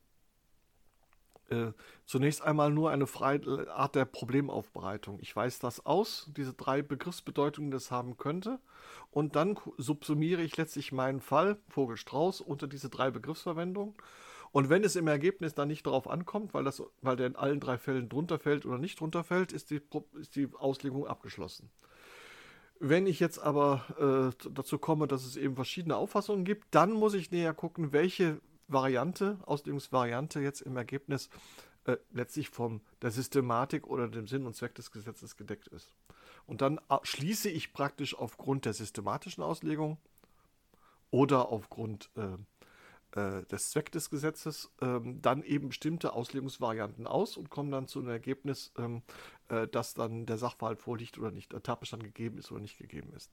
äh, 1.52 1.72
zunächst 2.06 2.42
einmal 2.42 2.70
nur 2.70 2.90
eine 2.90 3.06
freie 3.06 3.70
Art 3.70 3.94
der 3.94 4.04
Problemaufbereitung. 4.06 5.18
Ich 5.20 5.34
weiß 5.34 5.58
das 5.58 5.84
aus, 5.84 6.30
diese 6.36 6.54
drei 6.54 6.82
Begriffsbedeutungen 6.82 7.70
das 7.70 7.90
haben 7.90 8.16
könnte, 8.16 8.58
und 9.10 9.36
dann 9.36 9.58
subsumiere 9.76 10.42
ich 10.42 10.56
letztlich 10.56 10.90
meinen 10.90 11.20
Fall, 11.20 11.58
Vogel-Strauß, 11.68 12.40
unter 12.40 12.66
diese 12.66 12.88
drei 12.88 13.10
Begriffsverwendungen. 13.10 13.94
Und 14.52 14.68
wenn 14.68 14.84
es 14.84 14.96
im 14.96 15.06
Ergebnis 15.06 15.54
dann 15.54 15.68
nicht 15.68 15.86
darauf 15.86 16.08
ankommt, 16.08 16.54
weil, 16.54 16.64
das, 16.64 16.82
weil 17.00 17.16
der 17.16 17.26
in 17.26 17.36
allen 17.36 17.60
drei 17.60 17.78
Fällen 17.78 18.08
drunter 18.08 18.38
fällt 18.38 18.66
oder 18.66 18.78
nicht 18.78 19.00
drunter 19.00 19.22
fällt, 19.24 19.52
ist 19.52 19.70
die, 19.70 19.80
ist 20.18 20.36
die 20.36 20.48
Auslegung 20.58 21.06
abgeschlossen. 21.06 21.70
Wenn 22.78 23.06
ich 23.06 23.20
jetzt 23.20 23.38
aber 23.38 24.32
äh, 24.44 24.48
dazu 24.50 24.78
komme, 24.78 25.06
dass 25.06 25.24
es 25.24 25.36
eben 25.36 25.54
verschiedene 25.54 25.96
Auffassungen 25.96 26.44
gibt, 26.44 26.66
dann 26.74 26.92
muss 26.92 27.14
ich 27.14 27.30
näher 27.30 27.54
gucken, 27.54 27.92
welche 27.92 28.40
Variante, 28.68 29.38
Auslegungsvariante 29.46 30.40
jetzt 30.40 30.62
im 30.62 30.76
Ergebnis 30.76 31.28
äh, 31.84 31.96
letztlich 32.12 32.48
von 32.48 32.80
der 33.00 33.10
Systematik 33.10 33.86
oder 33.86 34.08
dem 34.08 34.26
Sinn 34.26 34.46
und 34.46 34.54
Zweck 34.54 34.74
des 34.74 34.90
Gesetzes 34.90 35.36
gedeckt 35.36 35.68
ist. 35.68 35.94
Und 36.46 36.60
dann 36.60 36.78
äh, 36.88 36.98
schließe 37.02 37.48
ich 37.48 37.72
praktisch 37.72 38.14
aufgrund 38.14 38.64
der 38.64 38.72
systematischen 38.72 39.42
Auslegung 39.42 39.98
oder 41.10 41.48
aufgrund 41.50 42.10
äh, 42.16 43.18
äh, 43.20 43.44
des 43.46 43.70
Zwecks 43.70 43.90
des 43.90 44.10
Gesetzes 44.10 44.70
ähm, 44.80 45.20
dann 45.20 45.42
eben 45.42 45.68
bestimmte 45.68 46.12
Auslegungsvarianten 46.12 47.06
aus 47.06 47.36
und 47.36 47.50
komme 47.50 47.70
dann 47.70 47.88
zu 47.88 47.98
einem 47.98 48.08
Ergebnis, 48.08 48.72
ähm, 48.78 49.02
äh, 49.48 49.68
dass 49.68 49.94
dann 49.94 50.26
der 50.26 50.38
Sachverhalt 50.38 50.78
vorliegt 50.78 51.18
oder 51.18 51.30
nicht, 51.30 51.52
der 51.52 51.62
Tatbestand 51.62 52.04
gegeben 52.04 52.38
ist 52.38 52.50
oder 52.50 52.60
nicht 52.60 52.78
gegeben 52.78 53.12
ist 53.14 53.30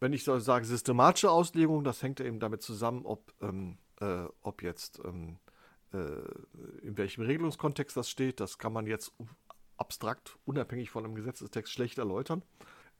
wenn 0.00 0.12
ich 0.12 0.24
so 0.24 0.38
sage 0.38 0.64
systematische 0.64 1.30
Auslegung, 1.30 1.84
das 1.84 2.02
hängt 2.02 2.20
ja 2.20 2.26
eben 2.26 2.40
damit 2.40 2.62
zusammen, 2.62 3.04
ob, 3.04 3.32
ähm, 3.42 3.78
äh, 4.00 4.24
ob 4.40 4.62
jetzt 4.62 5.00
ähm, 5.04 5.38
äh, 5.92 5.96
in 6.82 6.96
welchem 6.96 7.22
Regelungskontext 7.22 7.96
das 7.96 8.08
steht. 8.08 8.40
Das 8.40 8.58
kann 8.58 8.72
man 8.72 8.86
jetzt 8.86 9.12
abstrakt, 9.76 10.38
unabhängig 10.46 10.90
von 10.90 11.04
einem 11.04 11.14
Gesetzestext, 11.14 11.72
schlecht 11.72 11.98
erläutern. 11.98 12.42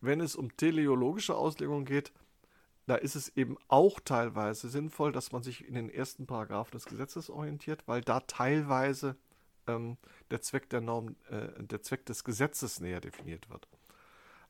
Wenn 0.00 0.20
es 0.20 0.36
um 0.36 0.56
teleologische 0.56 1.34
Auslegung 1.34 1.84
geht, 1.84 2.12
da 2.86 2.96
ist 2.96 3.16
es 3.16 3.36
eben 3.36 3.56
auch 3.68 4.00
teilweise 4.00 4.68
sinnvoll, 4.68 5.12
dass 5.12 5.32
man 5.32 5.42
sich 5.42 5.66
in 5.66 5.74
den 5.74 5.90
ersten 5.90 6.26
Paragraphen 6.26 6.72
des 6.72 6.86
Gesetzes 6.86 7.30
orientiert, 7.30 7.82
weil 7.86 8.00
da 8.00 8.20
teilweise 8.20 9.16
ähm, 9.66 9.96
der 10.30 10.42
Zweck 10.42 10.68
der 10.70 10.80
Norm, 10.80 11.16
äh, 11.30 11.62
der 11.62 11.82
Zweck 11.82 12.06
des 12.06 12.24
Gesetzes 12.24 12.80
näher 12.80 13.00
definiert 13.00 13.48
wird. 13.48 13.68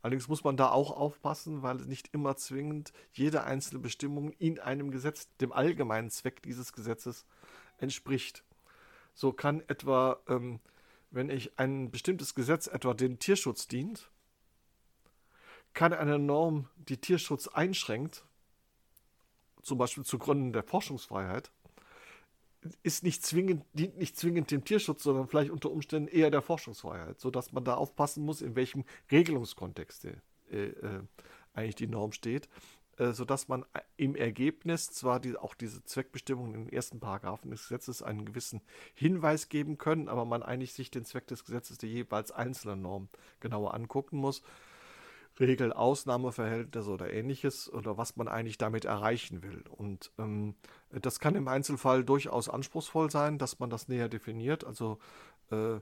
Allerdings 0.02 0.28
muss 0.28 0.45
man 0.45 0.57
da 0.57 0.71
auch 0.71 0.92
aufpassen, 0.92 1.62
weil 1.62 1.76
nicht 1.76 2.14
immer 2.14 2.37
zwingend 2.37 2.92
jede 3.12 3.45
einzelne 3.45 3.80
Bestimmung 3.80 4.30
in 4.33 4.59
einem 4.59 4.90
Gesetz 4.90 5.28
dem 5.37 5.52
allgemeinen 5.52 6.11
Zweck 6.11 6.42
dieses 6.42 6.73
Gesetzes 6.73 7.26
entspricht. 7.78 8.45
So 9.14 9.33
kann 9.33 9.62
etwa, 9.69 10.19
ähm, 10.28 10.61
wenn 11.11 11.28
ich 11.28 11.59
ein 11.59 11.90
bestimmtes 11.90 12.35
Gesetz 12.35 12.66
etwa 12.66 12.95
den 12.95 13.19
Tierschutz 13.19 13.69
dient, 13.69 14.11
kann 15.75 15.92
eine 15.92 16.19
Norm, 16.19 16.69
die 16.76 16.99
Tierschutz 16.99 17.49
einschränkt, 17.49 18.25
zum 19.62 19.78
Beispiel 19.78 20.04
zu 20.04 20.19
Gründen 20.19 20.52
der 20.52 20.62
Forschungsfreiheit, 20.62 21.50
ist 22.82 23.02
nicht 23.04 23.24
zwingend, 23.24 23.64
dient 23.72 23.96
nicht 23.98 24.16
zwingend 24.16 24.50
dem 24.50 24.64
Tierschutz, 24.64 25.02
sondern 25.02 25.28
vielleicht 25.28 25.50
unter 25.50 25.70
Umständen 25.70 26.08
eher 26.08 26.30
der 26.30 26.42
Forschungsfreiheit, 26.42 27.18
sodass 27.20 27.52
man 27.52 27.64
da 27.64 27.74
aufpassen 27.74 28.24
muss, 28.24 28.42
in 28.42 28.54
welchem 28.54 28.84
Regelungskontext 29.10 30.06
äh, 30.06 30.66
äh, 30.66 31.02
eigentlich 31.54 31.76
die 31.76 31.86
Norm 31.86 32.12
steht, 32.12 32.48
äh, 32.98 33.12
sodass 33.12 33.48
man 33.48 33.64
im 33.96 34.14
Ergebnis 34.14 34.90
zwar 34.90 35.20
die, 35.20 35.36
auch 35.36 35.54
diese 35.54 35.82
Zweckbestimmungen 35.84 36.54
in 36.54 36.64
den 36.66 36.72
ersten 36.72 37.00
Paragraphen 37.00 37.50
des 37.50 37.62
Gesetzes 37.62 38.02
einen 38.02 38.26
gewissen 38.26 38.60
Hinweis 38.94 39.48
geben 39.48 39.78
können, 39.78 40.08
aber 40.08 40.24
man 40.24 40.42
eigentlich 40.42 40.75
sich 40.75 40.90
den 40.90 41.04
Zweck 41.04 41.26
des 41.28 41.44
Gesetzes 41.44 41.78
der 41.78 41.88
jeweils 41.88 42.30
einzelnen 42.30 42.82
Norm 42.82 43.08
genauer 43.40 43.75
angucken 43.75 44.18
muss 44.18 44.42
Regel, 45.40 45.72
Ausnahmeverhältnisse 45.72 46.90
oder 46.90 47.12
ähnliches 47.12 47.72
oder 47.72 47.96
was 47.96 48.16
man 48.16 48.28
eigentlich 48.28 48.58
damit 48.58 48.84
erreichen 48.84 49.42
will. 49.42 49.64
Und 49.68 50.12
ähm, 50.18 50.54
das 50.90 51.20
kann 51.20 51.34
im 51.34 51.48
Einzelfall 51.48 52.04
durchaus 52.04 52.48
anspruchsvoll 52.48 53.10
sein, 53.10 53.38
dass 53.38 53.58
man 53.58 53.70
das 53.70 53.88
näher 53.88 54.08
definiert. 54.08 54.64
Also 54.64 54.98
äh, 55.50 55.76
äh, 55.76 55.80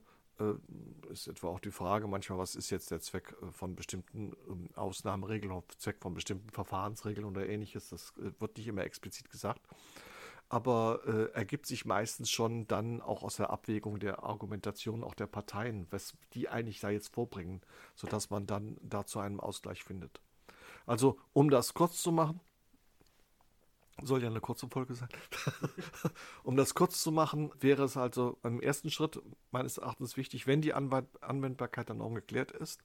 ist 1.11 1.29
etwa 1.29 1.49
auch 1.49 1.61
die 1.61 1.71
Frage 1.71 2.07
manchmal, 2.07 2.39
was 2.39 2.55
ist 2.55 2.71
jetzt 2.71 2.91
der 2.91 3.01
Zweck 3.01 3.35
äh, 3.43 3.51
von 3.53 3.75
bestimmten 3.75 4.33
ähm, 4.49 4.69
Ausnahmeregeln, 4.77 5.63
Zweck 5.79 5.97
von 6.01 6.15
bestimmten 6.15 6.51
Verfahrensregeln 6.51 7.27
oder 7.27 7.49
ähnliches. 7.49 7.91
Das 7.91 8.13
äh, 8.19 8.31
wird 8.41 8.57
nicht 8.57 8.69
immer 8.69 8.85
explizit 8.85 9.31
gesagt 9.31 9.61
aber 10.49 11.01
äh, 11.07 11.33
ergibt 11.35 11.67
sich 11.67 11.85
meistens 11.85 12.31
schon 12.31 12.67
dann 12.67 13.03
auch 13.03 13.23
aus 13.23 13.37
der 13.37 13.51
Abwägung 13.51 13.99
der 13.99 14.23
Argumentation 14.23 15.05
auch 15.05 15.15
der 15.15 15.27
Parteien, 15.27 15.87
was 15.91 16.15
die 16.33 16.49
eigentlich 16.49 16.81
da 16.81 16.91
jetzt 16.91 17.13
vorbringen, 17.13 17.61
sodass 17.95 18.31
man 18.31 18.47
dann 18.47 18.79
da 18.83 19.05
zu 19.05 19.21
einem 19.21 19.41
Ausgleich 19.41 19.85
findet. 19.85 20.21
Also, 20.87 21.19
um 21.35 21.51
das 21.51 21.75
kurz 21.75 22.01
zu 22.01 22.13
machen, 22.13 22.41
soll 24.03 24.23
ja 24.23 24.29
eine 24.29 24.41
kurze 24.41 24.69
Folge 24.69 24.95
sein. 24.95 25.09
um 26.45 26.57
das 26.57 26.75
kurz 26.75 27.03
zu 27.03 27.13
machen, 27.13 27.51
wäre 27.61 27.85
es 27.85 27.97
also 27.97 28.39
im 28.43 28.61
ersten 28.61 28.91
Schritt 28.91 29.21
meines 29.51 29.79
Erachtens 29.79 30.17
wichtig, 30.17 30.47
wenn 30.47 30.63
die 30.63 30.73
Anwendbarkeit 30.73 31.91
dann 31.91 32.01
auch 32.01 32.15
geklärt 32.15 32.53
ist, 32.53 32.81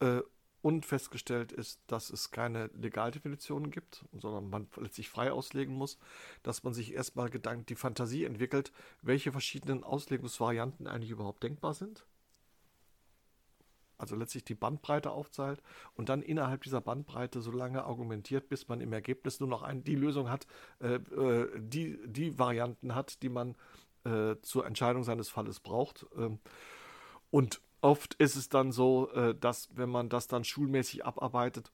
äh, 0.00 0.20
und 0.62 0.86
festgestellt 0.86 1.52
ist, 1.52 1.80
dass 1.88 2.10
es 2.10 2.30
keine 2.30 2.68
Legaldefinitionen 2.68 3.70
gibt, 3.70 4.04
sondern 4.12 4.48
man 4.48 4.68
letztlich 4.76 5.10
frei 5.10 5.32
auslegen 5.32 5.74
muss, 5.74 5.98
dass 6.42 6.62
man 6.62 6.72
sich 6.72 6.94
erstmal 6.94 7.30
Gedanken, 7.30 7.66
die 7.66 7.74
Fantasie 7.74 8.24
entwickelt, 8.24 8.72
welche 9.02 9.32
verschiedenen 9.32 9.82
Auslegungsvarianten 9.82 10.86
eigentlich 10.86 11.10
überhaupt 11.10 11.42
denkbar 11.42 11.74
sind. 11.74 12.06
Also 13.98 14.16
letztlich 14.16 14.44
die 14.44 14.54
Bandbreite 14.54 15.10
aufzeigt 15.10 15.62
und 15.94 16.08
dann 16.08 16.22
innerhalb 16.22 16.62
dieser 16.62 16.80
Bandbreite 16.80 17.40
so 17.40 17.52
lange 17.52 17.84
argumentiert, 17.84 18.48
bis 18.48 18.68
man 18.68 18.80
im 18.80 18.92
Ergebnis 18.92 19.38
nur 19.38 19.48
noch 19.48 19.62
ein, 19.62 19.84
die 19.84 19.94
Lösung 19.94 20.30
hat, 20.30 20.46
äh, 20.80 20.94
äh 20.94 21.60
die, 21.60 21.98
die 22.06 22.38
Varianten 22.38 22.94
hat, 22.94 23.22
die 23.22 23.28
man 23.28 23.56
äh, 24.04 24.36
zur 24.42 24.66
Entscheidung 24.66 25.04
seines 25.04 25.28
Falles 25.28 25.60
braucht. 25.60 26.06
Ähm, 26.16 26.40
und 27.30 27.60
Oft 27.82 28.14
ist 28.14 28.36
es 28.36 28.48
dann 28.48 28.72
so, 28.72 29.10
äh, 29.10 29.34
dass 29.34 29.68
wenn 29.76 29.90
man 29.90 30.08
das 30.08 30.28
dann 30.28 30.44
schulmäßig 30.44 31.04
abarbeitet, 31.04 31.70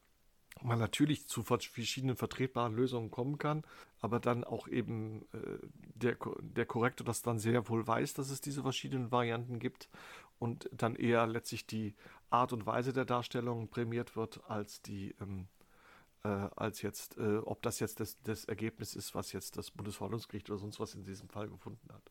man 0.63 0.81
natürlich 0.81 1.29
zu 1.29 1.43
verschiedenen 1.45 2.17
vertretbaren 2.17 2.75
Lösungen 2.75 3.13
kommen 3.13 3.39
kann, 3.39 3.63
aber 4.01 4.19
dann 4.19 4.43
auch 4.43 4.67
eben 4.67 5.23
äh, 5.33 5.59
der, 5.95 6.17
der 6.41 6.67
Korrektor 6.67 7.05
das 7.05 7.23
dann 7.23 7.39
sehr 7.39 7.69
wohl 7.69 7.87
weiß, 7.87 8.15
dass 8.15 8.31
es 8.31 8.41
diese 8.41 8.63
verschiedenen 8.63 9.13
Varianten 9.13 9.61
gibt 9.61 9.89
und 10.41 10.69
dann 10.73 10.97
eher 10.97 11.27
letztlich 11.27 11.67
die 11.67 11.95
Art 12.31 12.53
und 12.53 12.67
Weise 12.67 12.93
der 12.93 13.05
Darstellung 13.05 13.69
prämiert 13.69 14.17
wird, 14.17 14.41
als 14.49 14.83
die 14.83 15.15
ähm, 15.21 15.47
äh, 16.25 16.49
als 16.57 16.83
jetzt, 16.83 17.17
äh, 17.19 17.39
ob 17.39 17.63
das 17.63 17.81
jetzt 17.81 18.01
das, 18.01 18.21
das 18.23 18.45
Ergebnis 18.45 18.95
ist, 18.95 19.15
was 19.15 19.33
jetzt 19.33 19.57
das 19.57 19.71
Bundesverwaltungsgericht 19.71 20.51
oder 20.51 20.59
sonst 20.59 20.81
was 20.81 20.95
in 20.95 21.05
diesem 21.05 21.29
Fall 21.29 21.49
gefunden 21.49 21.89
hat. 21.93 22.03